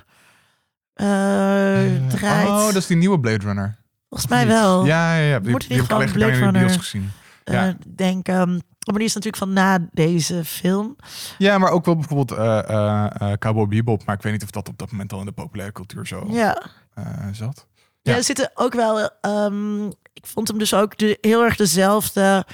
draait? 2.08 2.48
Oh, 2.50 2.66
dat 2.66 2.76
is 2.76 2.88
die 2.88 2.98
nieuwe 2.98 3.20
Blade 3.20 3.46
Runner. 3.46 3.78
Volgens 4.10 4.32
mij 4.32 4.48
wel. 4.48 4.86
Ja, 4.86 5.16
ja, 5.16 5.24
ja. 5.30 5.40
Die, 5.40 5.50
Moeten 5.52 5.70
die 5.70 5.78
die 5.78 5.88
gewoon 5.88 6.12
Blade 6.12 6.32
Runner- 6.34 6.70
gezien. 6.70 7.12
Ja. 7.44 7.76
denk, 7.88 8.28
ehm, 8.28 8.60
maar 8.86 8.98
die 9.00 9.08
is 9.08 9.14
natuurlijk 9.14 9.44
van 9.44 9.54
na 9.54 9.88
deze 9.92 10.46
film. 10.46 10.96
Ja, 11.38 11.58
maar 11.58 11.72
ook 11.72 11.86
wel 11.86 11.96
bijvoorbeeld 11.96 12.32
eh 12.40 12.70
eh, 13.14 13.38
Cowboy 13.38 13.68
Bebop. 13.68 14.06
Maar 14.06 14.16
ik 14.16 14.22
weet 14.22 14.32
niet 14.34 14.44
of 14.44 14.52
dat 14.52 14.70
op 14.70 14.78
dat 14.78 14.92
moment 14.92 15.14
al 15.14 15.20
in 15.20 15.26
de 15.26 15.32
populaire 15.32 15.74
cultuur 15.74 16.08
zo 16.08 16.28
Ja. 16.30 16.62
zat. 17.32 17.68
Ja, 18.02 18.12
Ja. 18.12 18.18
er 18.18 18.24
zitten 18.24 18.52
ook 18.54 18.74
wel. 18.74 19.10
ehm, 19.22 19.86
ik 20.14 20.26
vond 20.28 20.48
hem 20.48 20.58
dus 20.58 20.74
ook 20.74 20.98
de, 20.98 21.18
heel 21.22 21.44
erg 21.44 21.56
dezelfde 21.56 22.46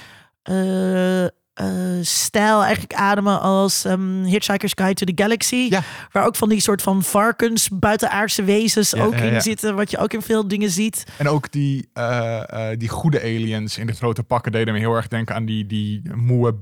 eh, 1.59 1.67
stijl 2.01 2.63
eigenlijk 2.63 2.93
ademen 2.93 3.41
als 3.41 3.85
ehm, 3.85 4.23
Hitchhiker's 4.23 4.71
Guide 4.75 4.93
to 4.93 5.05
the 5.05 5.23
Galaxy. 5.23 5.67
Ja. 5.69 5.83
Waar 6.11 6.25
ook 6.25 6.35
van 6.35 6.49
die 6.49 6.61
soort 6.61 6.81
van 6.81 7.03
varkens, 7.03 7.69
buitenaardse 7.69 8.43
wezens 8.43 8.91
Ja, 8.91 9.03
ook 9.03 9.13
ja, 9.13 9.19
in 9.19 9.41
zitten. 9.41 9.75
Wat 9.75 9.91
je 9.91 9.97
ook 9.97 10.13
in 10.13 10.21
veel 10.21 10.47
dingen 10.47 10.69
ziet. 10.69 11.03
En 11.17 11.27
ook 11.27 11.51
die, 11.51 11.89
eh, 11.93 12.71
eh, 12.71 12.79
die 12.79 12.89
goede 12.89 13.21
aliens 13.21 13.77
in 13.77 13.87
de 13.87 13.93
grote 13.93 14.23
pakken 14.23 14.51
deden 14.51 14.73
me 14.73 14.79
heel 14.79 14.95
erg 14.95 15.07
denken 15.07 15.35
aan 15.35 15.45
die, 15.45 15.65
die 15.65 16.01
moe 16.15 16.55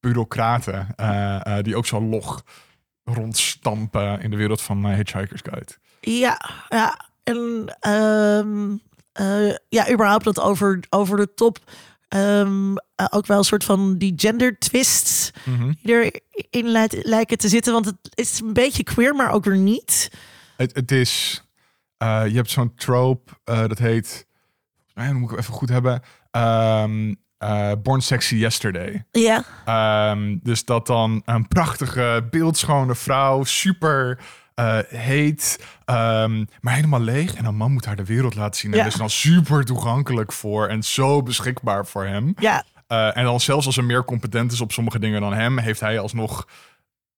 bureaucraten. 0.00 0.86
die 1.62 1.76
ook 1.76 1.86
zo 1.86 2.00
log 2.00 2.42
rondstampen 3.04 4.20
in 4.20 4.30
de 4.30 4.36
wereld 4.36 4.62
van 4.62 4.86
Hitchhiker's 4.86 5.40
Guide. 5.42 5.72
Ja, 6.00 6.40
ja. 6.68 7.10
En 7.24 7.76
ehm, 7.80 8.76
eh, 9.12 9.54
ja, 9.68 9.90
überhaupt 9.90 10.24
dat 10.24 10.40
over, 10.40 10.80
over 10.90 11.16
de 11.16 11.34
top. 11.34 11.58
Ehm, 12.12 12.74
eh, 12.94 13.06
ook 13.10 13.26
wel 13.26 13.38
een 13.38 13.44
soort 13.44 13.64
van 13.64 13.98
die 13.98 14.12
gender 14.16 14.58
twists 14.58 15.30
Mhm. 15.44 15.72
die 15.82 16.22
erin 16.50 16.88
lijken 17.02 17.38
te 17.38 17.48
zitten. 17.48 17.72
Want 17.72 17.84
het 17.86 17.96
is 18.14 18.40
een 18.40 18.52
beetje 18.52 18.82
queer, 18.82 19.14
maar 19.14 19.30
ook 19.30 19.44
weer 19.44 19.56
niet. 19.58 20.10
Het, 20.56 20.74
het 20.74 20.90
is, 20.90 21.42
eh, 21.96 22.22
je 22.26 22.34
hebt 22.34 22.50
zo'n 22.50 22.74
trope, 22.74 23.32
eh, 23.44 23.58
dat 23.66 23.78
heet, 23.78 24.26
mij 24.94 25.12
moet 25.12 25.32
ik 25.32 25.38
even 25.38 25.54
goed 25.54 25.68
hebben, 25.68 26.02
Ehm, 26.30 27.14
eh, 27.38 27.72
Born 27.82 28.00
Sexy 28.00 28.34
Yesterday. 28.36 29.04
Ja, 29.10 29.44
Ehm, 29.64 30.38
dus 30.42 30.64
dat 30.64 30.86
dan 30.86 31.22
een 31.24 31.48
prachtige, 31.48 32.26
beeldschone 32.30 32.94
vrouw, 32.94 33.44
super 33.44 34.18
eh, 34.54 34.78
heet, 34.88 35.64
ehm, 35.84 36.44
maar 36.60 36.74
helemaal 36.74 37.00
leeg. 37.00 37.34
En 37.34 37.44
een 37.44 37.56
man 37.56 37.72
moet 37.72 37.84
haar 37.84 37.96
de 37.96 38.04
wereld 38.04 38.34
laten 38.34 38.60
zien. 38.60 38.72
En 38.72 38.78
Ja. 38.78 38.86
is 38.86 38.94
dan 38.94 39.10
super 39.10 39.64
toegankelijk 39.64 40.32
voor 40.32 40.66
en 40.68 40.82
zo 40.82 41.22
beschikbaar 41.22 41.86
voor 41.86 42.04
hem. 42.06 42.34
ja, 42.38 42.64
Eh, 42.86 43.16
en 43.16 43.24
dan 43.24 43.40
zelfs 43.40 43.66
als 43.66 43.74
ze 43.74 43.82
meer 43.82 44.04
competent 44.04 44.52
is 44.52 44.60
op 44.60 44.72
sommige 44.72 44.98
dingen 44.98 45.20
dan 45.20 45.32
hem, 45.34 45.58
heeft 45.58 45.80
hij 45.80 45.98
alsnog 45.98 46.48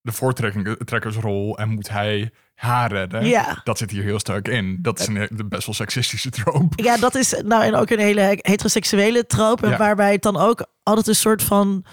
de 0.01 0.13
voortrekkersrol 0.13 1.59
en 1.59 1.69
moet 1.69 1.89
hij 1.89 2.31
haar 2.55 2.93
redden. 2.93 3.27
Ja. 3.27 3.61
Dat 3.65 3.79
zit 3.79 3.91
hier 3.91 4.03
heel 4.03 4.19
sterk 4.19 4.49
in. 4.49 4.79
Dat 4.83 5.01
is 5.01 5.07
een 5.07 5.29
best 5.49 5.67
wel 5.67 5.75
seksistische 5.75 6.31
trope. 6.31 6.83
ja, 6.83 6.97
dat 6.97 7.15
is 7.15 7.41
nou 7.45 7.65
en 7.65 7.75
ook 7.75 7.91
een 7.91 7.99
hele 7.99 8.39
heteroseksuele 8.41 9.27
trope. 9.27 9.69
Ja. 9.69 9.77
Waarbij 9.77 10.13
het 10.13 10.23
dan 10.23 10.37
ook 10.37 10.67
altijd 10.83 11.07
een 11.07 11.15
soort 11.15 11.43
van 11.43 11.85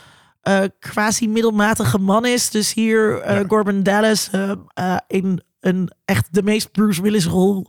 quasi 0.79 1.27
middelmatige 1.27 1.98
man 1.98 2.25
is. 2.25 2.50
Dus 2.50 2.74
hier 2.74 3.19
eh 3.21 3.38
Ja. 3.39 3.45
Corbin 3.45 3.83
Dallas 3.83 4.29
eh, 4.29 4.51
eh, 4.74 4.98
in 5.07 5.41
een 5.60 5.91
echt 6.05 6.27
de 6.33 6.43
meest 6.43 6.71
Bruce 6.71 7.01
Willis 7.01 7.25
rol. 7.25 7.65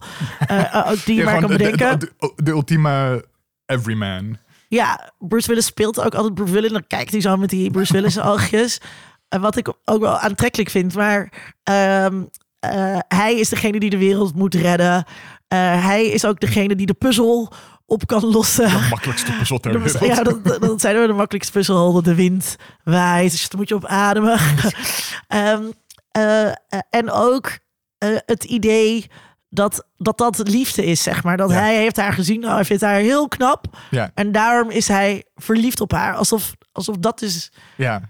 eh, 0.47 0.75
eh, 0.75 0.89
die 1.05 1.15
je 1.15 1.21
Ja, 1.21 1.25
maar 1.25 1.41
kan 1.41 1.51
de- 1.51 1.57
de- 1.57 1.71
bedenken. 1.71 1.99
De, 1.99 2.33
de 2.37 2.51
ultieme 2.51 3.25
everyman. 3.67 4.37
Ja, 4.69 5.13
Bruce 5.19 5.49
Willis 5.49 5.67
speelt 5.67 6.01
ook 6.05 6.15
altijd 6.15 6.35
Bruce 6.35 6.53
Willis. 6.53 6.73
Dan 6.73 6.87
kijkt 6.87 7.13
hij 7.13 7.21
zo 7.21 7.37
met 7.37 7.51
die 7.51 7.71
Bruce 7.71 7.93
Willis 7.93 8.21
oogjes. 8.31 8.81
En 9.29 9.41
wat 9.41 9.57
ik 9.57 9.73
ook 9.85 10.01
wel 10.01 10.19
aantrekkelijk 10.19 10.71
vind. 10.71 10.95
Maar 10.95 11.33
ehm, 11.63 12.23
eh, 12.61 12.99
hij 13.09 13.35
is 13.39 13.49
degene 13.49 13.79
die 13.81 13.91
de 13.91 13.99
wereld 13.99 14.35
moet 14.35 14.55
redden. 14.55 15.05
Eh, 15.49 15.85
hij 15.85 16.07
is 16.07 16.25
ook 16.25 16.41
degene 16.41 16.75
die 16.75 16.87
de 16.87 16.95
puzzel 16.95 17.53
op 17.93 18.07
kan 18.07 18.25
lossen. 18.27 18.69
De 18.69 18.87
makkelijkste 18.91 19.33
puzzel 19.33 19.59
ter 19.59 19.73
wereld. 19.83 20.05
ja, 20.05 20.23
dat, 20.23 20.45
dat- 20.45 20.61
dat 20.61 20.81
zijn 20.81 21.01
we 21.01 21.07
de 21.07 21.13
makkelijkste 21.13 21.53
puzzel. 21.59 21.93
Dat 21.93 22.05
de 22.05 22.15
wind 22.15 22.57
waait. 22.85 23.31
Dus 23.31 23.49
daar 23.49 23.59
moet 23.59 23.69
je 23.69 23.75
op 23.75 23.85
ademen. 23.87 24.39
Ehm, 25.29 25.63
eh, 26.11 26.47
en 26.91 27.11
ook 27.11 27.59
eh, 27.99 28.09
het 28.27 28.45
idee 28.45 29.11
dat, 29.49 29.87
dat 29.97 30.19
dat 30.19 30.49
liefde 30.49 30.85
is, 30.85 31.03
zeg 31.03 31.23
maar. 31.25 31.37
Dat 31.37 31.51
Ja. 31.51 31.57
hij 31.57 31.77
heeft 31.77 31.97
haar 31.97 32.13
gezien. 32.13 32.41
Nou, 32.41 32.55
hij 32.55 32.65
vindt 32.65 32.83
haar 32.83 32.99
heel 32.99 33.29
knap. 33.29 33.77
Ja, 33.91 34.11
En 34.15 34.33
daarom 34.33 34.71
is 34.71 34.89
hij 34.89 35.25
verliefd 35.35 35.81
op 35.81 35.93
haar. 35.93 36.15
Alsof, 36.15 36.53
alsof 36.73 36.97
dat 36.97 37.23
is 37.23 37.53
ja. 37.77 38.01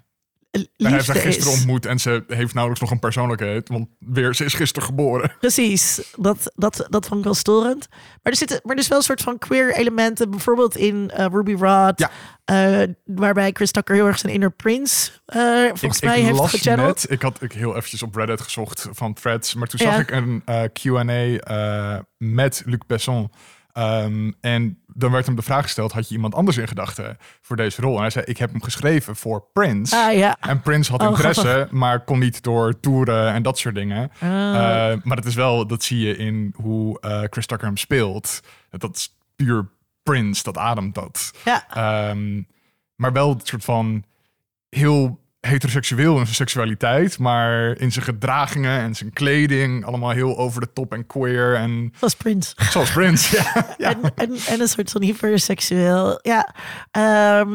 Hij 0.52 0.90
heeft 0.92 1.06
haar 1.06 1.16
gisteren 1.16 1.52
is. 1.52 1.58
ontmoet 1.58 1.86
en 1.86 1.98
ze 1.98 2.24
heeft 2.26 2.52
nauwelijks 2.54 2.80
nog 2.80 2.90
een 2.90 2.98
persoonlijkheid. 2.98 3.68
Want 3.68 3.88
weer, 3.98 4.34
ze 4.34 4.44
is 4.44 4.54
gisteren 4.54 4.88
geboren. 4.88 5.32
Precies, 5.40 6.12
dat, 6.16 6.52
dat, 6.54 6.86
dat 6.88 7.06
vond 7.06 7.18
ik 7.18 7.24
wel 7.24 7.34
storend. 7.34 7.88
Maar 7.90 8.32
er 8.32 8.36
zitten 8.36 8.60
maar 8.62 8.74
er 8.76 8.82
is 8.82 8.88
wel 8.88 8.98
een 8.98 9.04
soort 9.04 9.20
van 9.22 9.38
queer 9.38 9.74
elementen. 9.74 10.30
Bijvoorbeeld 10.30 10.76
in 10.76 11.10
eh, 11.10 11.26
Ruby 11.30 11.52
Rod. 11.52 11.98
Ja. 11.98 12.10
eh, 12.44 12.88
waarbij 13.04 13.50
Chris 13.52 13.70
Tucker 13.70 13.94
heel 13.94 14.06
erg 14.06 14.18
zijn 14.18 14.32
inner 14.32 14.50
prince 14.52 15.10
eh, 15.26 15.64
volgens 15.68 16.00
mij 16.02 16.20
heeft 16.20 16.40
gechanneld. 16.40 17.10
ik 17.10 17.22
had 17.22 17.42
ik 17.42 17.52
heel 17.52 17.76
eventjes 17.76 18.02
op 18.02 18.14
Reddit 18.14 18.40
gezocht 18.40 18.88
van 18.90 19.14
threads, 19.14 19.54
maar 19.54 19.68
toen 19.68 19.80
Ja. 19.86 19.92
zag 19.92 20.00
ik 20.00 20.10
een 20.10 20.42
Q&A 20.72 22.02
met 22.18 22.62
Luc 22.64 22.78
Besson. 22.86 23.30
Ehm, 23.72 24.32
en 24.40 24.81
dan 24.94 25.10
werd 25.10 25.26
hem 25.26 25.36
de 25.36 25.42
vraag 25.42 25.62
gesteld, 25.62 25.92
had 25.92 26.08
je 26.08 26.14
iemand 26.14 26.34
anders 26.34 26.56
in 26.56 26.68
gedachten 26.68 27.16
voor 27.40 27.56
deze 27.56 27.80
rol? 27.80 27.94
En 27.94 28.00
hij 28.00 28.10
zei, 28.10 28.24
ik 28.24 28.38
heb 28.38 28.50
hem 28.50 28.62
geschreven 28.62 29.16
voor 29.16 29.44
Prince. 29.52 29.96
Ah 29.96 30.14
ja. 30.16 30.36
En 30.40 30.60
Prince 30.60 30.90
had 30.90 31.02
Oh, 31.02 31.08
interesse, 31.08 31.68
maar 31.70 32.04
kon 32.04 32.18
niet 32.18 32.42
door 32.42 32.80
toeren 32.80 33.32
en 33.32 33.42
dat 33.42 33.58
soort 33.58 33.74
dingen. 33.74 34.10
Ah. 34.20 34.28
Eh, 34.28 34.98
maar 35.02 35.16
het 35.16 35.26
is 35.26 35.34
wel, 35.34 35.66
dat 35.66 35.82
zie 35.82 35.98
je 36.06 36.16
in 36.16 36.54
hoe 36.56 37.00
eh, 37.00 37.22
Chris 37.30 37.46
Tucker 37.46 37.66
hem 37.66 37.76
speelt. 37.76 38.40
Dat 38.70 38.96
is 38.96 39.16
puur 39.36 39.68
Prince, 40.02 40.42
dat 40.42 40.58
ademt 40.58 40.94
dat. 40.94 41.30
ja. 41.44 41.66
Ehm, 41.70 42.42
maar 42.96 43.12
wel 43.12 43.28
het 43.28 43.46
soort 43.48 43.64
van 43.64 44.04
heel 44.68 45.20
heteroseksueel 45.46 46.12
in 46.18 46.24
zijn 46.24 46.34
seksualiteit, 46.36 47.18
maar 47.18 47.76
in 47.78 47.92
zijn 47.92 48.04
gedragingen 48.04 48.80
en 48.80 48.94
zijn 48.94 49.12
kleding 49.12 49.84
allemaal 49.84 50.10
heel 50.10 50.38
over 50.38 50.60
de 50.60 50.72
top 50.72 50.92
en 50.92 51.06
queer 51.06 51.54
en 51.54 51.92
was 51.98 52.14
Prince. 52.14 52.54
zoals 52.56 52.90
Prince. 52.92 53.36
ja. 53.36 53.66
ja. 53.78 53.88
En, 53.90 54.00
en, 54.14 54.34
en 54.46 54.60
een 54.60 54.68
soort 54.68 54.90
van 54.90 55.02
hyperseksueel. 55.02 56.18
Ja. 56.22 56.54
Ehm, 56.90 57.52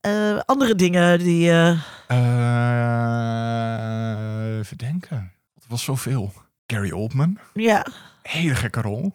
eh, 0.00 0.38
andere 0.44 0.74
dingen 0.74 1.18
die... 1.18 1.50
eh, 1.50 1.78
Eh, 3.34 4.58
even 4.58 4.76
denken. 4.78 5.32
Het 5.54 5.64
was 5.68 5.82
zoveel. 5.84 6.32
Gary 6.66 6.90
Oldman, 6.90 7.38
ja, 7.54 7.86
hele 8.22 8.54
gekke 8.54 8.80
rol. 8.80 9.12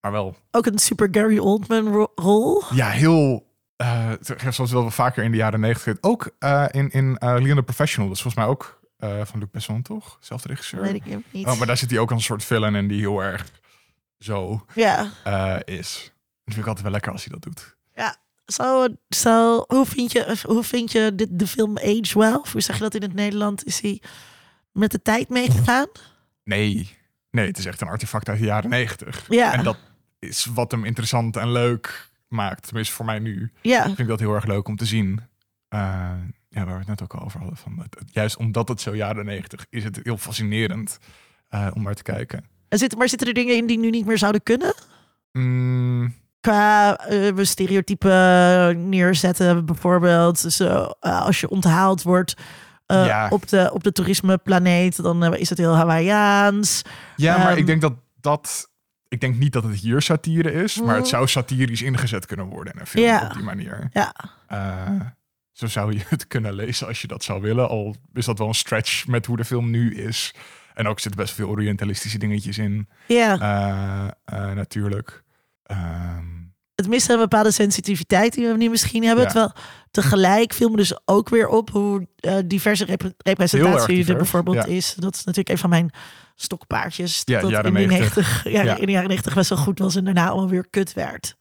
Maar 0.00 0.12
wel, 0.12 0.36
ook 0.50 0.66
een 0.66 0.78
super 0.78 1.08
Gary 1.10 1.38
Oldman 1.38 1.88
ro- 1.92 2.12
rol. 2.14 2.62
ja, 2.74 2.88
heel. 2.88 3.46
Eh, 3.76 4.10
zoals 4.50 4.72
wel 4.72 4.90
vaker 4.90 5.24
in 5.24 5.30
de 5.30 5.36
jaren 5.36 5.60
negentig. 5.60 5.96
Ook 6.00 6.30
eh, 6.38 6.64
in, 6.70 6.90
in 6.90 7.16
eh 7.18 7.36
Leon 7.38 7.56
the 7.56 7.62
Professional. 7.62 8.08
Dat 8.08 8.16
is 8.16 8.22
volgens 8.22 8.44
mij 8.44 8.52
ook 8.52 8.84
van 8.98 9.38
Luc 9.38 9.48
Besson, 9.52 9.82
toch? 9.82 10.16
Zelfde 10.20 10.48
regisseur. 10.48 10.80
Weet 10.80 10.94
ik 10.94 11.04
niet. 11.30 11.46
Oh, 11.46 11.58
maar 11.58 11.66
daar 11.66 11.76
zit 11.76 11.90
hij 11.90 11.98
ook 11.98 12.10
als 12.10 12.18
een 12.18 12.24
soort 12.24 12.44
villain 12.44 12.74
in 12.74 12.88
die 12.88 13.00
heel 13.00 13.22
erg 13.22 13.50
zo 14.18 14.64
Ja. 14.74 15.10
is. 15.64 16.12
Dat 16.44 16.54
vind 16.54 16.56
ik 16.58 16.66
altijd 16.66 16.82
wel 16.82 16.92
lekker 16.92 17.12
als 17.12 17.24
hij 17.24 17.32
dat 17.32 17.42
doet. 17.42 17.74
Zo, 18.46 18.88
zo, 19.08 19.64
hoe, 19.66 19.86
vind 19.86 20.12
je, 20.12 20.36
hoe 20.42 20.64
vind 20.64 20.92
je 20.92 21.14
dit, 21.14 21.28
de 21.38 21.46
film 21.46 21.78
Age 21.78 22.18
Well? 22.18 22.34
Of 22.34 22.52
hoe 22.52 22.60
zeg 22.60 22.76
je 22.76 22.82
dat 22.82 22.94
in 22.94 23.02
het 23.02 23.14
Nederland? 23.14 23.64
Is 23.64 23.80
hij 23.80 24.02
met 24.72 24.90
de 24.90 25.02
tijd 25.02 25.28
meegegaan? 25.28 25.86
Nee, 26.44 26.96
nee, 27.30 27.46
het 27.46 27.58
is 27.58 27.64
echt 27.66 27.80
een 27.80 27.88
artefact 27.88 28.28
uit 28.28 28.38
de 28.38 28.44
jaren 28.44 28.70
negentig. 28.70 29.24
Ja. 29.28 29.52
En 29.52 29.64
dat 29.64 29.76
is 30.18 30.44
wat 30.44 30.70
hem 30.70 30.84
interessant 30.84 31.36
en 31.36 31.52
leuk 31.52 32.10
maakt. 32.28 32.66
Tenminste, 32.66 32.94
voor 32.94 33.04
mij 33.04 33.18
nu 33.18 33.52
Ja, 33.62 33.82
vind 33.82 33.98
ik 33.98 34.06
dat 34.08 34.20
heel 34.20 34.34
erg 34.34 34.44
leuk 34.44 34.68
om 34.68 34.76
te 34.76 34.84
zien. 34.86 35.20
Eh, 35.68 35.80
ja, 36.48 36.64
waar 36.64 36.72
we 36.72 36.78
het 36.78 36.86
net 36.88 37.02
ook 37.02 37.14
al 37.14 37.24
over 37.24 37.38
hadden. 37.38 37.56
Van 37.58 37.78
het, 37.78 37.96
het- 37.98 38.14
juist 38.14 38.36
omdat 38.36 38.68
het 38.68 38.80
zo 38.80 38.94
jaren 38.96 39.24
negentig 39.24 39.66
is, 39.70 39.84
het 39.84 40.00
heel 40.02 40.16
fascinerend 40.16 40.98
eh, 41.48 41.66
om 41.74 41.82
naar 41.82 41.94
te 41.94 42.02
kijken. 42.02 42.44
er 42.68 42.78
zit, 42.78 42.96
maar 42.96 43.08
zitten 43.08 43.28
er 43.28 43.34
dingen 43.34 43.56
in 43.56 43.66
die 43.66 43.78
nu 43.78 43.90
niet 43.90 44.06
meer 44.06 44.18
zouden 44.18 44.42
kunnen? 44.42 44.74
Mm, 45.32 46.14
Qua 46.40 46.96
we 47.34 47.44
stereotypen 47.44 48.88
neerzetten, 48.88 49.64
bijvoorbeeld. 49.66 50.60
Eh, 50.60 50.86
als 51.00 51.40
je 51.40 51.48
onthaald 51.48 52.02
wordt 52.02 52.34
Ja. 52.86 53.28
op, 53.30 53.48
de, 53.48 53.70
op 53.72 53.84
de 53.84 53.92
toerismeplaneet, 53.92 55.02
dan 55.02 55.34
is 55.34 55.48
het 55.48 55.58
heel 55.58 55.74
Hawaiiaans. 55.76 56.82
ja, 57.16 57.36
maar 57.38 57.48
Ehm, 57.50 57.58
ik 57.58 57.66
denk 57.66 57.80
dat 57.80 57.92
dat. 58.20 58.70
Ik 59.08 59.20
denk 59.20 59.36
niet 59.36 59.52
dat 59.52 59.62
het 59.64 59.74
hier 59.80 60.02
satire 60.02 60.52
is, 60.52 60.80
maar 60.80 60.94
het 60.94 61.04
Mm. 61.04 61.10
zou 61.10 61.28
satirisch 61.28 61.82
ingezet 61.82 62.26
kunnen 62.26 62.46
worden 62.46 62.72
in 62.74 62.80
een 62.80 62.86
film 62.86 63.04
Ja. 63.04 63.24
op 63.26 63.32
die 63.32 63.42
manier. 63.42 63.88
Ja, 63.92 64.14
Eh, 64.46 65.00
zo 65.52 65.66
zou 65.66 65.92
je 65.92 66.00
het 66.08 66.26
kunnen 66.26 66.54
lezen 66.54 66.86
als 66.86 67.00
je 67.00 67.06
dat 67.06 67.24
zou 67.24 67.40
willen. 67.42 67.68
Al 67.68 67.96
is 68.12 68.24
dat 68.24 68.38
wel 68.38 68.48
een 68.48 68.54
stretch 68.54 69.06
met 69.06 69.26
hoe 69.26 69.36
de 69.36 69.44
film 69.44 69.70
nu 69.70 69.94
is. 69.94 70.34
En 70.74 70.86
ook 70.88 71.00
zitten 71.00 71.20
best 71.20 71.34
veel 71.34 71.48
orientalistische 71.48 72.18
dingetjes 72.18 72.58
in, 72.58 72.88
ja. 73.06 73.38
eh, 73.40 74.08
eh, 74.48 74.54
natuurlijk. 74.56 75.22
Ehm, 75.62 76.24
het 76.74 76.88
mist 76.88 77.08
een 77.10 77.18
bepaalde 77.18 77.50
sensitiviteit 77.50 78.32
die 78.34 78.46
we 78.46 78.56
nu 78.56 78.68
misschien 78.68 79.04
hebben. 79.04 79.24
Ja. 79.24 79.30
Terwijl 79.30 79.52
tegelijk 79.90 80.52
viel 80.52 80.68
me 80.68 80.76
dus 80.76 80.98
ook 81.04 81.28
weer 81.28 81.48
op 81.48 81.70
hoe 81.70 82.08
diverse 82.44 82.84
representatie 83.18 84.06
er 84.08 84.16
bijvoorbeeld 84.16 84.56
ja. 84.56 84.64
is. 84.64 84.94
Dat 84.94 85.14
is 85.14 85.18
natuurlijk 85.24 85.48
een 85.48 85.58
van 85.58 85.70
mijn 85.70 85.90
stokpaardjes. 86.36 87.22
Ja, 87.24 87.40
dat 87.40 87.50
in, 87.50 87.62
de 87.62 87.70
90. 87.70 87.98
90, 87.98 88.44
ja, 88.52 88.62
Ja. 88.62 88.76
in 88.76 88.86
de 88.86 88.92
jaren 88.92 89.08
90 89.08 89.34
best 89.34 89.48
wel 89.48 89.58
goed 89.58 89.78
was 89.78 89.96
en 89.96 90.04
daarna 90.04 90.28
allemaal 90.28 90.48
weer 90.48 90.66
kut 90.70 90.92
werd. 90.92 91.36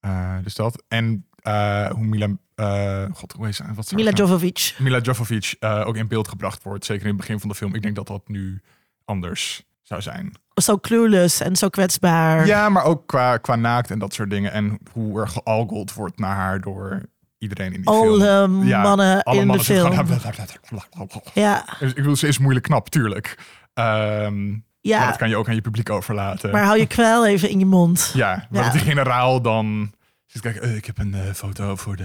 eh, 0.00 0.34
dus 0.42 0.54
dat. 0.54 0.82
En 0.88 1.26
eh, 1.42 1.90
hoe 1.90 2.04
Mila... 2.04 2.28
eh, 2.54 3.04
God, 3.12 3.32
hoe 3.32 3.44
heet 3.46 3.54
ze? 3.54 3.64
Wat 3.74 3.92
Mila 3.92 4.10
naam? 4.10 4.18
Jovovich. 4.18 4.78
Mila 4.78 4.98
Jovovich 4.98 5.54
eh, 5.58 5.82
ook 5.86 5.96
in 5.96 6.08
beeld 6.08 6.28
gebracht 6.28 6.62
wordt. 6.62 6.84
Zeker 6.84 7.02
in 7.02 7.08
het 7.08 7.16
begin 7.16 7.40
van 7.40 7.48
de 7.48 7.54
film. 7.54 7.74
Ik 7.74 7.82
denk 7.82 7.94
dat 7.96 8.06
dat 8.06 8.28
nu 8.28 8.62
anders 9.04 9.62
zou 9.82 10.02
zijn. 10.02 10.32
Zo 10.62 10.78
clueless 10.78 11.40
en 11.40 11.56
zo 11.56 11.68
kwetsbaar. 11.68 12.46
Ja, 12.46 12.68
maar 12.68 12.84
ook 12.84 13.06
qua, 13.06 13.36
qua 13.36 13.56
naakt 13.56 13.90
en 13.90 13.98
dat 13.98 14.14
soort 14.14 14.30
dingen. 14.30 14.52
En 14.52 14.78
hoe 14.92 15.20
er 15.20 15.28
gealgold 15.28 15.94
wordt 15.94 16.18
naar 16.18 16.34
haar 16.36 16.60
door 16.60 17.02
iedereen 17.38 17.72
in 17.72 17.80
die 17.80 17.90
film. 17.92 18.22
Alle 18.22 18.64
Ja, 18.64 18.82
mannen 18.82 19.22
Alle 19.22 19.40
in 19.40 19.46
mannen 19.46 19.66
de 19.66 19.72
zitten 19.72 19.92
film. 20.06 21.22
Ja, 21.34 21.64
Dus 21.78 21.88
ik 21.90 21.94
bedoel, 21.96 22.16
ze 22.16 22.26
is 22.28 22.38
moeilijk 22.38 22.64
knap, 22.66 22.88
tuurlijk. 22.88 23.38
Ehm, 23.76 24.48
Maar 24.50 24.60
ja. 24.80 25.06
dat 25.06 25.16
kan 25.16 25.28
je 25.28 25.36
ook 25.36 25.48
aan 25.48 25.54
je 25.54 25.60
publiek 25.60 25.90
overlaten. 25.90 26.50
Maar 26.50 26.64
hou 26.64 26.78
je 26.78 26.86
kwel 26.86 27.26
even 27.26 27.48
in 27.50 27.58
je 27.58 27.66
mond. 27.66 28.10
ja, 28.14 28.46
dat 28.50 28.72
die 28.72 28.80
generaal 28.80 29.42
dan... 29.42 29.92
zit 30.26 30.42
kijken, 30.42 30.62
eh, 30.62 30.76
ik 30.76 30.84
heb 30.84 30.98
een 30.98 31.14
eh, 31.14 31.32
foto 31.32 31.76
voor 31.76 31.96
de 31.96 32.04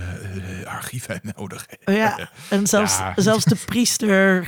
eh, 0.62 0.68
archieven 0.74 1.20
nodig. 1.38 1.66
Ja, 1.86 2.30
en 2.50 2.68
zelfs, 2.68 2.98
Ja. 2.98 3.14
zelfs 3.16 3.46
de 3.46 3.56
priester 3.66 4.48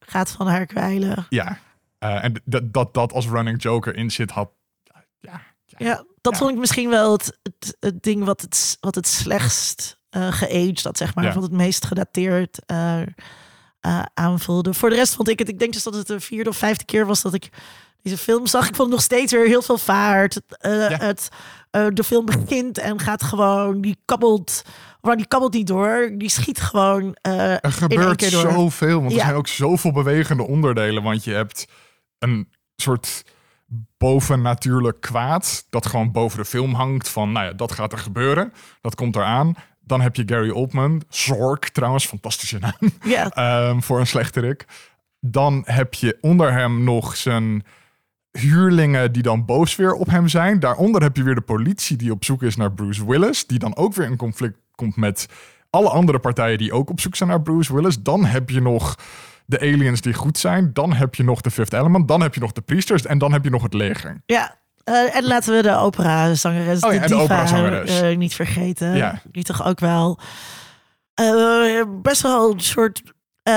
gaat 0.00 0.30
van 0.30 0.46
haar 0.46 0.66
kwijlen. 0.66 1.26
Ja, 1.28 1.58
en 1.98 2.42
dat, 2.44 2.72
dat 2.72 2.94
dat 2.94 3.12
als 3.12 3.26
running 3.26 3.62
joker 3.62 3.96
in 3.96 4.10
zit 4.10 4.30
had... 4.30 4.50
Ja, 5.20 5.40
Ja, 5.66 6.04
dat 6.20 6.32
Ja. 6.32 6.38
vond 6.38 6.50
ik 6.52 6.58
misschien 6.58 6.90
wel 6.90 7.12
het, 7.12 7.38
het, 7.42 7.76
het 7.80 8.02
ding 8.02 8.24
wat 8.24 8.40
het, 8.40 8.76
wat 8.80 8.94
het 8.94 9.06
slechtst 9.06 9.98
eh 10.10 10.32
geaged, 10.32 10.82
dat 10.82 10.96
zeg 10.96 11.14
maar, 11.14 11.24
Ja. 11.24 11.32
wat 11.34 11.42
het 11.42 11.52
meest 11.52 11.84
gedateerd 11.86 12.58
eh, 13.80 14.02
aanvoelde. 14.14 14.74
Voor 14.74 14.90
de 14.90 14.96
rest 14.96 15.14
vond 15.14 15.28
ik 15.28 15.38
het, 15.38 15.48
ik 15.48 15.58
denk 15.58 15.72
dus 15.72 15.82
dat 15.82 15.94
het 15.94 16.06
de 16.06 16.20
vierde 16.20 16.50
of 16.50 16.56
vijfde 16.56 16.84
keer 16.84 17.06
was 17.06 17.22
dat 17.22 17.34
ik 17.34 17.48
deze 18.02 18.18
film 18.18 18.46
zag. 18.46 18.60
Ik 18.68 18.74
vond 18.74 18.88
het 18.88 18.90
nog 18.90 19.02
steeds 19.02 19.32
weer 19.32 19.46
heel 19.46 19.62
veel 19.62 19.78
vaart. 19.78 20.34
Het, 20.34 20.44
eh, 20.58 20.90
Ja. 20.90 20.96
het, 20.98 21.28
eh, 21.70 21.86
de 21.92 22.04
film 22.04 22.24
begint 22.24 22.78
en 22.78 23.00
gaat 23.00 23.22
gewoon, 23.22 23.80
die 23.80 23.96
kabbelt, 24.04 24.62
maar 25.00 25.16
die 25.16 25.26
kabbelt 25.26 25.52
niet 25.52 25.66
door, 25.66 26.10
die 26.16 26.28
schiet 26.30 26.60
gewoon. 26.60 27.16
Er 27.22 27.72
gebeurt 27.72 28.22
zoveel, 28.22 29.00
want 29.00 29.12
Ja. 29.12 29.18
er 29.18 29.24
zijn 29.24 29.36
ook 29.36 29.48
zoveel 29.48 29.92
bewegende 29.92 30.46
onderdelen. 30.46 31.02
Want 31.02 31.24
je 31.24 31.32
hebt 31.32 31.66
een 32.18 32.48
soort 32.76 33.24
bovennatuurlijk 33.98 35.00
kwaad 35.00 35.66
dat 35.70 35.86
gewoon 35.86 36.12
boven 36.12 36.38
de 36.38 36.44
film 36.44 36.74
hangt 36.74 37.08
van, 37.08 37.32
nou 37.32 37.46
ja, 37.46 37.52
dat 37.52 37.72
gaat 37.72 37.92
er 37.92 37.98
gebeuren. 37.98 38.52
Dat 38.80 38.94
komt 38.94 39.16
eraan. 39.16 39.54
Dan 39.90 40.00
heb 40.00 40.16
je 40.16 40.22
Gary 40.26 40.50
Oldman, 40.50 41.02
Zork 41.08 41.68
trouwens, 41.68 42.06
fantastische 42.06 42.58
naam, 42.58 42.90
ja, 43.04 43.30
ehm, 43.68 43.80
voor 43.80 44.00
een 44.00 44.06
slechterik. 44.06 44.64
Dan 45.20 45.62
heb 45.66 45.94
je 45.94 46.18
onder 46.20 46.52
hem 46.52 46.84
nog 46.84 47.16
zijn 47.16 47.64
huurlingen 48.32 49.12
die 49.12 49.22
dan 49.22 49.44
boos 49.44 49.76
weer 49.76 49.92
op 49.92 50.10
hem 50.10 50.28
zijn. 50.28 50.60
Daaronder 50.60 51.02
heb 51.02 51.16
je 51.16 51.22
weer 51.22 51.34
de 51.34 51.40
politie 51.40 51.96
die 51.96 52.12
op 52.12 52.24
zoek 52.24 52.42
is 52.42 52.56
naar 52.56 52.72
Bruce 52.72 53.06
Willis, 53.06 53.46
die 53.46 53.58
dan 53.58 53.76
ook 53.76 53.94
weer 53.94 54.06
in 54.06 54.16
conflict 54.16 54.58
komt 54.74 54.96
met 54.96 55.26
alle 55.70 55.88
andere 55.88 56.18
partijen 56.18 56.58
die 56.58 56.72
ook 56.72 56.90
op 56.90 57.00
zoek 57.00 57.16
zijn 57.16 57.28
naar 57.28 57.42
Bruce 57.42 57.74
Willis. 57.74 58.02
Dan 58.02 58.24
heb 58.24 58.50
je 58.50 58.60
nog 58.60 58.96
de 59.46 59.60
aliens 59.60 60.00
die 60.00 60.14
goed 60.14 60.38
zijn. 60.38 60.72
Dan 60.72 60.92
heb 60.92 61.14
je 61.14 61.22
nog 61.22 61.40
de 61.40 61.50
Fifth 61.50 61.72
Element. 61.72 62.08
Dan 62.08 62.20
heb 62.20 62.34
je 62.34 62.40
nog 62.40 62.52
de 62.52 62.60
priesters. 62.60 63.06
En 63.06 63.18
dan 63.18 63.32
heb 63.32 63.44
je 63.44 63.50
nog 63.50 63.62
het 63.62 63.74
leger. 63.74 64.22
ja. 64.26 64.58
Eh, 64.84 65.16
en 65.16 65.24
laten 65.24 65.54
we 65.56 65.62
de 65.62 65.76
operazangeres, 65.76 66.80
Oh 66.82 66.92
ja, 66.92 67.06
de 67.06 67.14
diva, 67.16 67.82
eh, 67.84 68.16
niet 68.16 68.34
vergeten. 68.34 68.96
Ja. 68.96 69.22
Die 69.32 69.44
toch 69.44 69.64
ook 69.66 69.80
wel 69.80 70.18
eh, 71.14 71.82
best 72.02 72.22
wel 72.22 72.52
een 72.52 72.60
soort... 72.60 73.02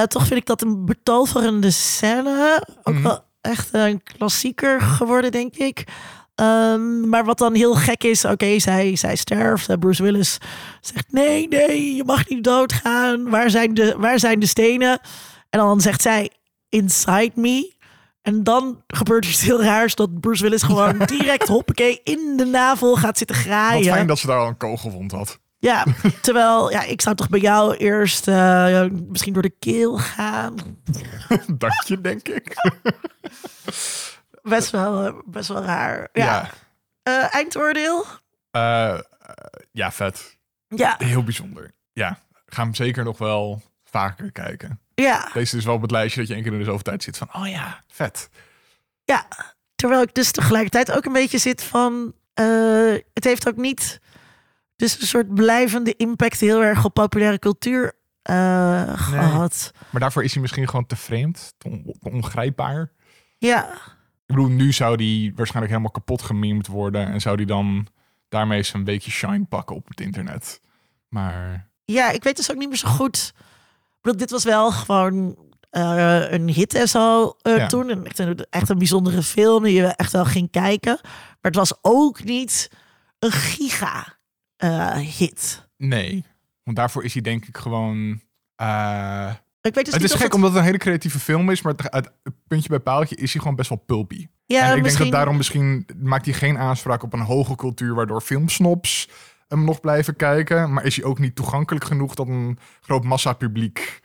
toch 0.07 0.27
vind 0.27 0.39
ik 0.39 0.45
dat 0.45 0.61
een 0.61 0.85
betoverende 0.85 1.71
scène. 1.71 2.63
Ook 2.83 2.93
Mhm. 2.93 3.03
wel 3.03 3.23
echt 3.41 3.69
een 3.71 4.03
klassieker 4.17 4.81
geworden, 4.81 5.31
denk 5.31 5.55
ik. 5.55 5.83
Ehm, 6.35 7.09
maar 7.09 7.25
wat 7.25 7.37
dan 7.37 7.53
heel 7.53 7.73
gek 7.75 8.03
is, 8.03 8.25
oké, 8.25 8.59
zij, 8.59 8.95
zij 8.95 9.15
sterft. 9.15 9.79
Bruce 9.79 10.03
Willis 10.03 10.37
zegt, 10.81 11.11
nee, 11.11 11.47
nee, 11.47 11.95
je 11.95 12.03
mag 12.03 12.29
niet 12.29 12.43
doodgaan. 12.43 13.29
Waar 13.29 13.49
zijn 13.49 13.73
de, 13.73 13.95
waar 13.97 14.19
zijn 14.19 14.39
de 14.39 14.45
stenen? 14.45 14.99
En 15.49 15.59
dan 15.59 15.81
zegt 15.81 16.01
zij, 16.01 16.29
inside 16.69 17.31
me. 17.35 17.72
En 18.23 18.43
dan 18.43 18.83
gebeurt 18.87 19.25
iets 19.25 19.41
heel 19.41 19.63
raars 19.63 19.95
dat 19.95 20.19
Bruce 20.19 20.43
Willis 20.43 20.63
gewoon 20.63 20.97
direct 20.97 21.47
hoppakee 21.47 22.01
in 22.03 22.33
de 22.37 22.45
navel 22.45 22.95
gaat 22.95 23.17
zitten 23.17 23.35
Wat 23.35 23.45
graaien. 23.45 23.93
fijn 23.93 24.07
dat 24.07 24.19
ze 24.19 24.27
daar 24.27 24.37
al 24.39 24.47
een 24.47 24.57
kogelwond 24.57 25.11
had. 25.11 25.39
Ja, 25.57 25.85
terwijl 26.21 26.71
ja, 26.71 26.83
ik 26.83 27.01
zou 27.01 27.15
toch 27.15 27.29
bij 27.29 27.39
jou 27.39 27.75
eerst 27.75 28.27
eh, 28.27 28.85
misschien 29.07 29.33
door 29.33 29.41
de 29.41 29.55
keel 29.59 29.97
gaan. 29.97 30.55
Dank 31.57 31.83
je, 31.85 32.01
denk 32.01 32.27
ik. 32.27 32.55
Best 34.41 34.69
wel, 34.69 35.05
eh, 35.05 35.13
best 35.25 35.47
wel 35.47 35.63
raar. 35.63 36.09
Ja. 36.13 36.23
Ja. 36.23 36.49
Eh, 37.03 37.35
eindoordeel? 37.35 38.05
Ja, 39.71 39.91
vet. 39.91 40.37
Ja, 40.67 40.95
Heel 40.97 41.23
bijzonder. 41.23 41.71
Ja, 41.93 42.19
ga 42.45 42.63
hem 42.63 42.75
zeker 42.75 43.03
nog 43.03 43.17
wel 43.17 43.61
vaker 43.83 44.31
kijken. 44.31 44.79
Ja, 44.95 45.29
Deze 45.33 45.57
is 45.57 45.65
wel 45.65 45.75
op 45.75 45.81
het 45.81 45.91
lijstje 45.91 46.19
dat 46.19 46.27
je 46.29 46.33
één 46.35 46.43
keer 46.43 46.51
in 46.53 46.57
de 46.59 46.63
zoveel 46.65 46.81
tijd 46.81 47.03
zit 47.03 47.17
van, 47.17 47.29
oh 47.35 47.47
ja, 47.47 47.83
vet. 47.87 48.29
ja. 49.03 49.27
Terwijl 49.75 50.01
ik 50.03 50.13
dus 50.13 50.31
tegelijkertijd 50.31 50.91
ook 50.91 51.05
een 51.05 51.13
beetje 51.13 51.37
zit 51.37 51.63
van... 51.63 52.13
eh, 52.33 52.45
het 53.13 53.23
heeft 53.23 53.47
ook 53.47 53.55
niet 53.55 53.99
dus 54.75 55.01
een 55.01 55.07
soort 55.07 55.33
blijvende 55.33 55.93
impact 55.97 56.39
heel 56.39 56.63
erg 56.63 56.85
op 56.85 56.93
populaire 56.93 57.39
cultuur 57.39 57.93
eh, 58.21 58.93
gehad. 58.99 59.71
Maar 59.89 60.01
daarvoor 60.01 60.23
is 60.23 60.31
hij 60.33 60.41
misschien 60.41 60.67
gewoon 60.69 60.85
te 60.85 60.95
vreemd, 60.95 61.53
te, 61.57 61.67
on- 61.69 61.95
te 61.99 62.09
ongrijpbaar. 62.09 62.91
Ja, 63.37 63.71
Ik 63.73 64.35
bedoel, 64.35 64.47
nu 64.47 64.71
zou 64.71 64.97
die 64.97 65.33
waarschijnlijk 65.35 65.71
helemaal 65.73 65.93
kapot 65.93 66.21
gememd 66.21 66.67
worden. 66.67 67.07
En 67.07 67.21
zou 67.21 67.37
die 67.37 67.45
dan 67.45 67.87
daarmee 68.29 68.69
een 68.73 68.83
beetje 68.83 69.11
shine 69.11 69.45
pakken 69.45 69.75
op 69.75 69.87
het 69.87 70.01
internet. 70.01 70.59
Maar 71.07 71.69
ja, 71.85 72.11
ik 72.11 72.23
weet 72.23 72.35
dus 72.35 72.51
ook 72.51 72.57
niet 72.57 72.69
meer 72.69 72.77
zo 72.77 72.87
goed. 72.89 73.33
Bedoel, 74.03 74.19
dit 74.19 74.31
was 74.31 74.43
wel 74.43 74.71
gewoon 74.71 75.37
eh, 75.69 76.31
een 76.31 76.49
hit 76.49 76.73
en 76.73 76.87
zo 76.87 77.35
eh, 77.41 77.57
Ja. 77.57 77.67
toen. 77.67 77.89
En 77.89 78.05
echt 78.05 78.19
een, 78.19 78.45
echt 78.49 78.69
een 78.69 78.77
bijzondere 78.77 79.23
film 79.23 79.63
die 79.63 79.73
je 79.73 79.85
echt 79.85 80.11
wel 80.11 80.25
ging 80.25 80.51
kijken. 80.51 80.99
Maar 81.01 81.51
het 81.51 81.55
was 81.55 81.73
ook 81.81 82.23
niet 82.23 82.69
een 83.19 83.31
giga 83.31 84.17
eh, 84.55 84.95
hit. 84.97 85.69
nee, 85.77 86.25
want 86.63 86.77
daarvoor 86.77 87.03
is 87.03 87.13
hij 87.13 87.21
denk 87.21 87.45
ik 87.45 87.57
gewoon... 87.57 88.21
Ik 89.61 89.73
weet 89.73 89.85
dus 89.85 89.93
het 89.93 90.03
is 90.03 90.13
gek 90.13 90.33
omdat 90.33 90.49
het 90.49 90.59
een 90.59 90.65
hele 90.65 90.77
creatieve 90.77 91.19
film 91.19 91.49
is, 91.49 91.61
maar 91.61 91.73
het, 91.73 92.11
het 92.23 92.35
puntje 92.47 92.69
bij 92.69 92.79
paaltje 92.79 93.15
is 93.15 93.31
hij 93.31 93.41
gewoon 93.41 93.57
best 93.57 93.69
wel 93.69 93.83
pulpy. 93.85 94.27
Ja, 94.45 94.71
en 94.71 94.77
ik 94.77 94.83
denk 94.83 94.97
dat 94.97 95.11
daarom 95.11 95.37
misschien 95.37 95.87
maakt 95.97 96.25
hij 96.25 96.33
geen 96.33 96.57
aanspraak 96.57 97.03
op 97.03 97.13
een 97.13 97.21
hoge 97.21 97.55
cultuur, 97.55 97.95
waardoor 97.95 98.21
filmsnobs 98.21 99.09
hem 99.53 99.65
nog 99.65 99.79
blijven 99.79 100.15
kijken. 100.15 100.73
Maar 100.73 100.85
is 100.85 100.95
hij 100.95 101.05
ook 101.05 101.19
niet 101.19 101.35
toegankelijk 101.35 101.85
genoeg 101.85 102.15
dat 102.15 102.27
een 102.27 102.57
groot 102.81 103.03
massapubliek 103.03 104.01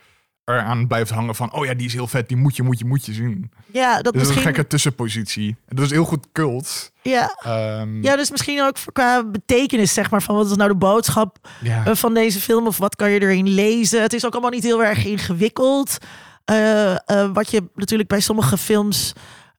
eraan 0.49 0.87
blijft 0.87 1.11
hangen 1.11 1.35
van, 1.35 1.53
oh 1.53 1.65
ja, 1.65 1.75
die 1.75 1.87
is 1.87 1.93
heel 1.93 2.07
vet, 2.07 2.29
die 2.29 2.37
moet 2.37 2.57
je, 2.57 2.63
moet 2.63 2.79
je, 2.79 2.85
moet 2.85 3.07
je 3.07 3.13
zien. 3.13 3.51
Ja, 3.73 4.03
dat 4.03 4.13
Dus 4.13 4.23
dat 4.23 4.31
is 4.31 4.37
een 4.37 4.43
gekke 4.43 4.67
tussenpositie. 4.67 5.57
En 5.67 5.77
dat 5.77 5.85
is 5.85 5.91
heel 5.91 6.05
goed 6.05 6.27
cult. 6.33 6.93
Ja, 7.03 7.37
Ehm, 7.43 8.03
ja, 8.03 8.17
dus 8.17 8.31
misschien 8.31 8.63
ook 8.63 8.77
qua 8.93 9.25
betekenis, 9.25 9.95
zeg 9.95 10.11
maar, 10.11 10.23
van 10.23 10.35
wat 10.35 10.51
is 10.51 10.57
nou 10.57 10.69
de 10.69 10.77
boodschap 10.77 11.49
ja. 11.61 11.85
eh, 11.87 11.95
van 11.95 12.15
deze 12.15 12.41
film 12.41 12.67
of 12.67 12.79
wat 12.79 12.97
kan 12.97 13.11
je 13.11 13.21
erin 13.21 13.49
lezen. 13.49 14.03
Het 14.03 14.13
is 14.13 14.27
ook 14.27 14.33
allemaal 14.33 14.51
niet 14.51 14.63
heel 14.63 14.85
erg 14.85 15.05
ingewikkeld. 15.05 15.99
Eh, 16.45 16.91
eh, 16.93 17.31
wat 17.33 17.51
je 17.51 17.63
natuurlijk 17.75 18.09
bij 18.09 18.21
sommige 18.21 18.59
films, 18.59 19.13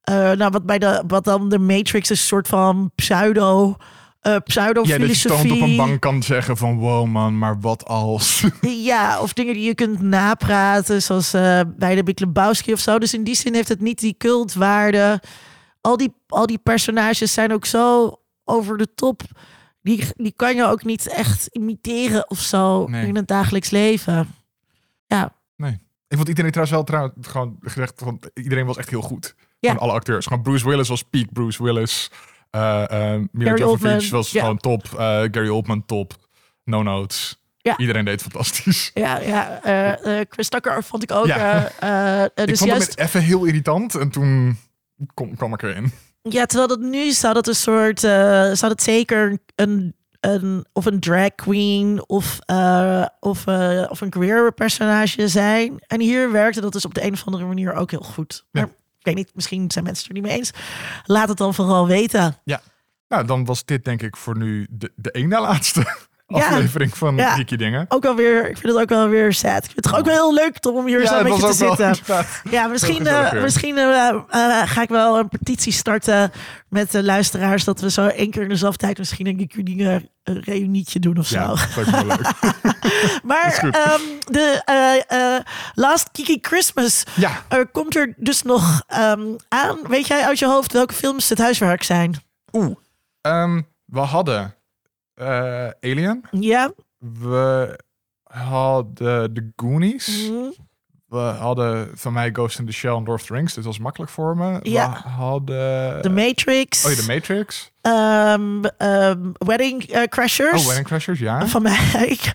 nou 0.03 0.49
wat 0.49 0.65
bij 0.65 0.79
de 0.79 1.03
wat 1.07 1.23
dan 1.23 1.49
de 1.49 1.59
Matrix 1.59 2.11
is, 2.11 2.19
een 2.19 2.27
soort 2.27 2.47
van 2.47 2.91
pseudo, 2.95 3.75
eh 4.19 4.35
pseudo 4.43 4.81
ja, 4.85 4.95
op 5.33 5.49
een 5.49 5.75
bank 5.75 6.01
kan 6.01 6.23
zeggen 6.23 6.57
van, 6.57 6.77
wow 6.77 7.07
man, 7.07 7.37
maar 7.37 7.59
wat 7.59 7.85
als... 7.85 8.43
Ja, 8.91 9.19
of 9.21 9.33
dingen 9.33 9.53
die 9.53 9.63
je 9.63 9.75
kunt 9.75 10.01
napraten, 10.01 11.01
zoals 11.01 11.33
eh, 11.33 11.61
bij 11.77 11.95
de 11.95 12.03
Big 12.03 12.19
Lebowski 12.19 12.73
of 12.73 12.79
zo. 12.79 12.99
Dus 12.99 13.13
in 13.13 13.23
die 13.23 13.35
zin 13.35 13.53
heeft 13.53 13.69
het 13.69 13.81
niet 13.81 13.99
die 13.99 14.15
cultwaarde. 14.17 15.21
Al 15.81 15.97
die, 15.97 16.13
al 16.27 16.45
die 16.45 16.57
personages 16.57 17.33
zijn 17.33 17.53
ook 17.53 17.65
zo 17.65 18.15
over 18.43 18.77
de 18.77 18.93
top. 18.95 19.21
Die, 19.81 20.07
die 20.15 20.33
kan 20.35 20.55
je 20.55 20.65
ook 20.65 20.83
niet 20.83 21.07
echt 21.07 21.47
imiteren 21.47 22.29
of 22.29 22.39
zo 22.39 22.87
Nee. 22.87 23.07
in 23.07 23.15
het 23.15 23.27
dagelijks 23.27 23.69
leven. 23.69 24.33
Ja, 25.07 25.33
Ik 26.07 26.15
vond 26.15 26.27
iedereen 26.27 26.51
trouwens 26.51 26.77
wel 26.77 26.83
trouwens, 26.85 27.27
gewoon 27.27 27.57
gezegd, 27.61 27.93
van, 27.95 28.21
iedereen 28.33 28.65
was 28.65 28.77
echt 28.77 28.89
heel 28.89 29.01
goed. 29.01 29.35
Ja. 29.59 29.71
Van 29.71 29.79
alle 29.79 29.91
acteurs. 29.91 30.25
Gewoon 30.25 30.43
Bruce 30.43 30.67
Willis 30.69 30.87
was 30.87 31.03
peak 31.03 31.33
Bruce 31.33 31.63
Willis. 31.63 32.11
Eh 32.49 33.13
eh 33.13 33.21
Mila 33.31 33.55
Jovovich 33.55 34.09
was 34.09 34.31
ja. 34.31 34.41
gewoon 34.41 34.57
top. 34.57 34.85
Eh, 34.85 35.21
Gary 35.31 35.49
Oldman 35.49 35.85
top. 35.85 36.13
No 36.63 36.83
Notes. 36.83 37.43
Ja. 37.57 37.77
Iedereen 37.77 38.05
deed 38.05 38.21
fantastisch. 38.21 38.91
ja, 38.93 39.19
ja. 39.19 39.61
eh, 39.61 40.25
Chris 40.29 40.49
Tucker 40.49 40.83
vond 40.83 41.03
ik 41.03 41.11
ook. 41.11 41.25
Ja. 41.25 41.65
ik 42.35 42.47
dus 42.47 42.57
vond 42.57 42.71
juist, 42.71 42.89
het 42.89 42.99
even 42.99 43.21
heel 43.21 43.45
irritant 43.45 43.95
en 43.95 44.09
toen 44.09 44.57
kom, 45.13 45.35
kwam 45.35 45.53
ik 45.53 45.61
erin. 45.61 45.91
Ja, 46.21 46.45
terwijl 46.45 46.67
dat 46.67 46.79
nu 46.79 47.11
zou 47.11 47.33
dat 47.33 47.47
een 47.47 47.55
soort, 47.55 47.99
zou 47.99 48.67
dat 48.67 48.81
zeker 48.81 49.39
een, 49.55 49.95
een 50.19 50.65
of 50.73 50.85
een 50.85 50.99
drag 50.99 51.35
queen 51.35 52.03
of, 52.07 52.39
of, 53.19 53.47
of 53.89 54.01
een 54.01 54.09
queer 54.09 54.53
personage 54.53 55.27
zijn. 55.27 55.83
En 55.87 55.99
hier 55.99 56.31
werkte 56.31 56.61
dat 56.61 56.73
dus 56.73 56.85
op 56.85 56.93
de 56.93 57.03
een 57.03 57.13
of 57.13 57.25
andere 57.25 57.45
manier 57.45 57.73
ook 57.73 57.91
heel 57.91 58.03
goed. 58.03 58.45
Ja. 58.51 58.69
Ik 58.99 59.05
weet 59.05 59.15
niet, 59.15 59.31
misschien 59.35 59.71
zijn 59.71 59.83
mensen 59.83 60.07
het 60.07 60.15
er 60.15 60.21
niet 60.21 60.29
mee 60.29 60.37
eens. 60.39 60.51
Laat 61.05 61.27
het 61.29 61.37
dan 61.37 61.53
vooral 61.53 61.87
weten. 61.87 62.37
Nou, 63.07 63.25
dan 63.25 63.45
was 63.45 63.65
dit 63.65 63.85
denk 63.85 64.01
ik 64.01 64.17
voor 64.17 64.37
nu 64.37 64.67
de, 64.69 64.91
de 64.95 65.19
na 65.19 65.41
laatste 65.41 66.07
Ja. 66.37 66.47
aflevering 66.47 66.97
van 66.97 67.15
Ja. 67.15 67.43
Dingen. 67.45 67.85
Ook 67.87 68.05
alweer, 68.05 68.49
ik 68.49 68.57
vind 68.57 68.73
het 68.73 68.81
ook 68.81 68.89
wel 68.89 69.07
weer 69.07 69.33
sad. 69.33 69.63
Ik 69.63 69.71
vind 69.71 69.85
het 69.85 69.95
ook 69.95 70.05
wel 70.05 70.13
heel 70.13 70.33
leuk 70.33 70.59
Tom, 70.59 70.75
om 70.75 70.85
hier 70.85 71.07
zo 71.07 71.17
een 71.17 71.23
beetje 71.23 71.47
te 71.47 71.53
zitten. 71.53 71.95
Ja, 72.51 72.67
misschien, 72.67 73.07
eh, 73.07 73.41
misschien 73.41 73.77
eh, 73.77 74.07
eh, 74.29 74.69
ga 74.69 74.81
ik 74.81 74.89
wel 74.89 75.19
een 75.19 75.29
petitie 75.29 75.73
starten 75.73 76.31
met 76.69 76.91
de 76.91 77.03
luisteraars. 77.03 77.63
Dat 77.63 77.81
we 77.81 77.91
zo 77.91 78.07
één 78.07 78.31
keer 78.31 78.41
in 78.41 78.49
dezelfde 78.49 78.77
tijd 78.77 78.97
misschien 78.97 79.27
een 79.27 79.47
keer 79.47 79.63
dingen 79.63 80.09
reunietje 80.23 80.99
doen 80.99 81.17
of 81.17 81.27
zo. 81.27 81.39
Ja, 81.39 81.47
dat 81.75 81.89
wel 81.89 82.05
leuk. 82.05 82.31
Maar 83.23 83.69
ehm, 83.71 84.01
de 84.25 85.43
Last 85.73 86.09
Kiki 86.11 86.37
Christmas 86.41 87.03
Ja, 87.15 87.43
komt 87.71 87.95
er 87.95 88.13
dus 88.17 88.41
nog 88.41 88.81
ehm, 88.87 89.21
aan. 89.47 89.77
Weet 89.87 90.07
jij 90.07 90.25
uit 90.25 90.39
je 90.39 90.45
hoofd 90.45 90.73
welke 90.73 90.93
films 90.93 91.29
het 91.29 91.37
huiswerk 91.37 91.83
zijn? 91.83 92.15
oeh. 92.51 92.75
Ehm, 93.21 93.61
we 93.85 93.99
hadden 93.99 94.53
eh, 95.19 95.91
Alien. 95.91 96.21
Ja? 96.31 96.71
We 96.97 97.79
hadden 98.23 99.33
The 99.33 99.51
Goonies. 99.55 100.29
Mhm. 100.29 100.49
We 101.07 101.17
hadden 101.17 101.89
van 101.93 102.13
mij 102.13 102.29
Ghost 102.33 102.59
in 102.59 102.65
the 102.65 102.71
Shell 102.71 102.91
en 102.91 103.03
Lord 103.03 103.21
of 103.21 103.25
the 103.25 103.33
Rings. 103.33 103.53
Dit 103.53 103.65
was 103.65 103.79
makkelijk 103.79 104.11
voor 104.11 104.37
me. 104.37 104.59
Ja. 104.63 105.01
We 105.03 105.09
hadden... 105.09 106.01
The 106.01 106.09
Matrix. 106.09 106.85
Oh 106.85 106.91
ja, 106.91 106.97
The 106.97 107.07
Matrix. 107.07 107.71
Ehm, 107.81 108.61
Wedding 109.37 109.83
eh, 109.83 110.03
Crashers. 110.03 110.61
Oh, 110.61 110.65
Wedding 110.65 110.87
Crashers, 110.87 111.19
ja. 111.19 111.47
Van 111.47 111.61
mij. 111.61 112.19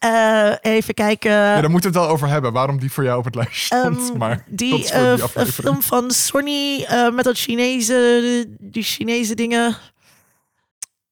Eh, 0.00 0.52
even 0.60 0.94
kijken. 0.94 1.30
Ja, 1.30 1.60
daar 1.60 1.70
moeten 1.70 1.92
we 1.92 1.98
het 1.98 2.06
wel 2.06 2.14
over 2.14 2.28
hebben. 2.28 2.52
Waarom 2.52 2.78
die 2.78 2.92
voor 2.92 3.04
jou 3.04 3.18
op 3.18 3.24
het 3.24 3.34
lijstje 3.34 3.64
stond. 3.64 4.08
Ehm, 4.08 4.18
maar 4.18 4.36
dat 4.36 4.58
die, 4.58 4.94
aflevering. 4.94 5.48
film 5.48 5.82
van 5.82 6.10
Sony 6.10 6.86
met 7.12 7.24
dat 7.24 7.38
Chinese, 7.38 8.46
die 8.58 8.82
Chinese 8.82 9.34
dingen. 9.34 9.76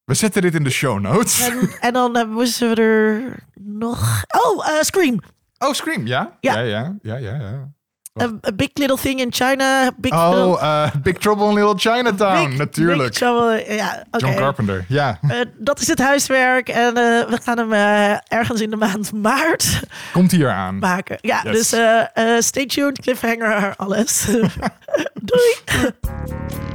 We 0.08 0.14
zetten 0.14 0.42
dit 0.42 0.54
in 0.54 0.64
de 0.64 0.70
show 0.70 1.00
notes. 1.00 1.40
En, 1.48 1.70
en 1.80 1.92
dan 1.92 2.16
eh, 2.16 2.24
moesten 2.28 2.68
we 2.74 2.82
er 2.82 3.22
nog... 3.54 4.24
Oh, 4.46 4.68
eh, 4.68 4.74
Scream. 4.82 5.20
Oh, 5.58 5.72
Scream, 5.72 6.06
ja? 6.06 6.36
Ja. 6.40 6.52
Ja, 6.58 6.60
ja, 6.60 6.94
ja, 7.02 7.16
ja. 7.16 7.32
ja. 7.38 7.68
A, 8.22 8.24
A 8.46 8.52
Big 8.54 8.68
Little 8.74 8.96
Thing 8.96 9.20
in 9.20 9.32
China. 9.32 9.90
Big 9.96 10.12
Little, 10.12 10.44
Oh, 10.46 10.62
eh, 10.62 10.90
Big 11.02 11.18
Trouble 11.18 11.48
in 11.48 11.54
Little 11.54 11.74
Chinatown, 11.78 12.48
Big- 12.48 12.58
natuurlijk. 12.58 13.08
Big 13.08 13.18
Trouble, 13.18 13.74
ja. 13.74 14.04
John 14.10 14.34
Carpenter, 14.34 14.84
ja. 14.88 15.18
Dat 15.58 15.80
is 15.80 15.86
het 15.88 15.98
huiswerk. 15.98 16.68
En 16.68 16.94
we 16.94 17.38
gaan 17.42 17.58
hem 17.58 17.72
ergens 18.28 18.60
in 18.60 18.70
de 18.70 18.76
maand 18.76 19.12
maart 19.12 19.80
Komt 20.12 20.30
hier 20.30 20.50
aan. 20.50 20.78
maken. 20.78 21.18
Ja, 21.20 21.40
Yes. 21.44 21.68
dus 21.68 22.46
stay 22.46 22.66
tuned, 22.66 23.00
cliffhanger, 23.00 23.74
alles. 23.76 24.26
Doei! 25.28 25.54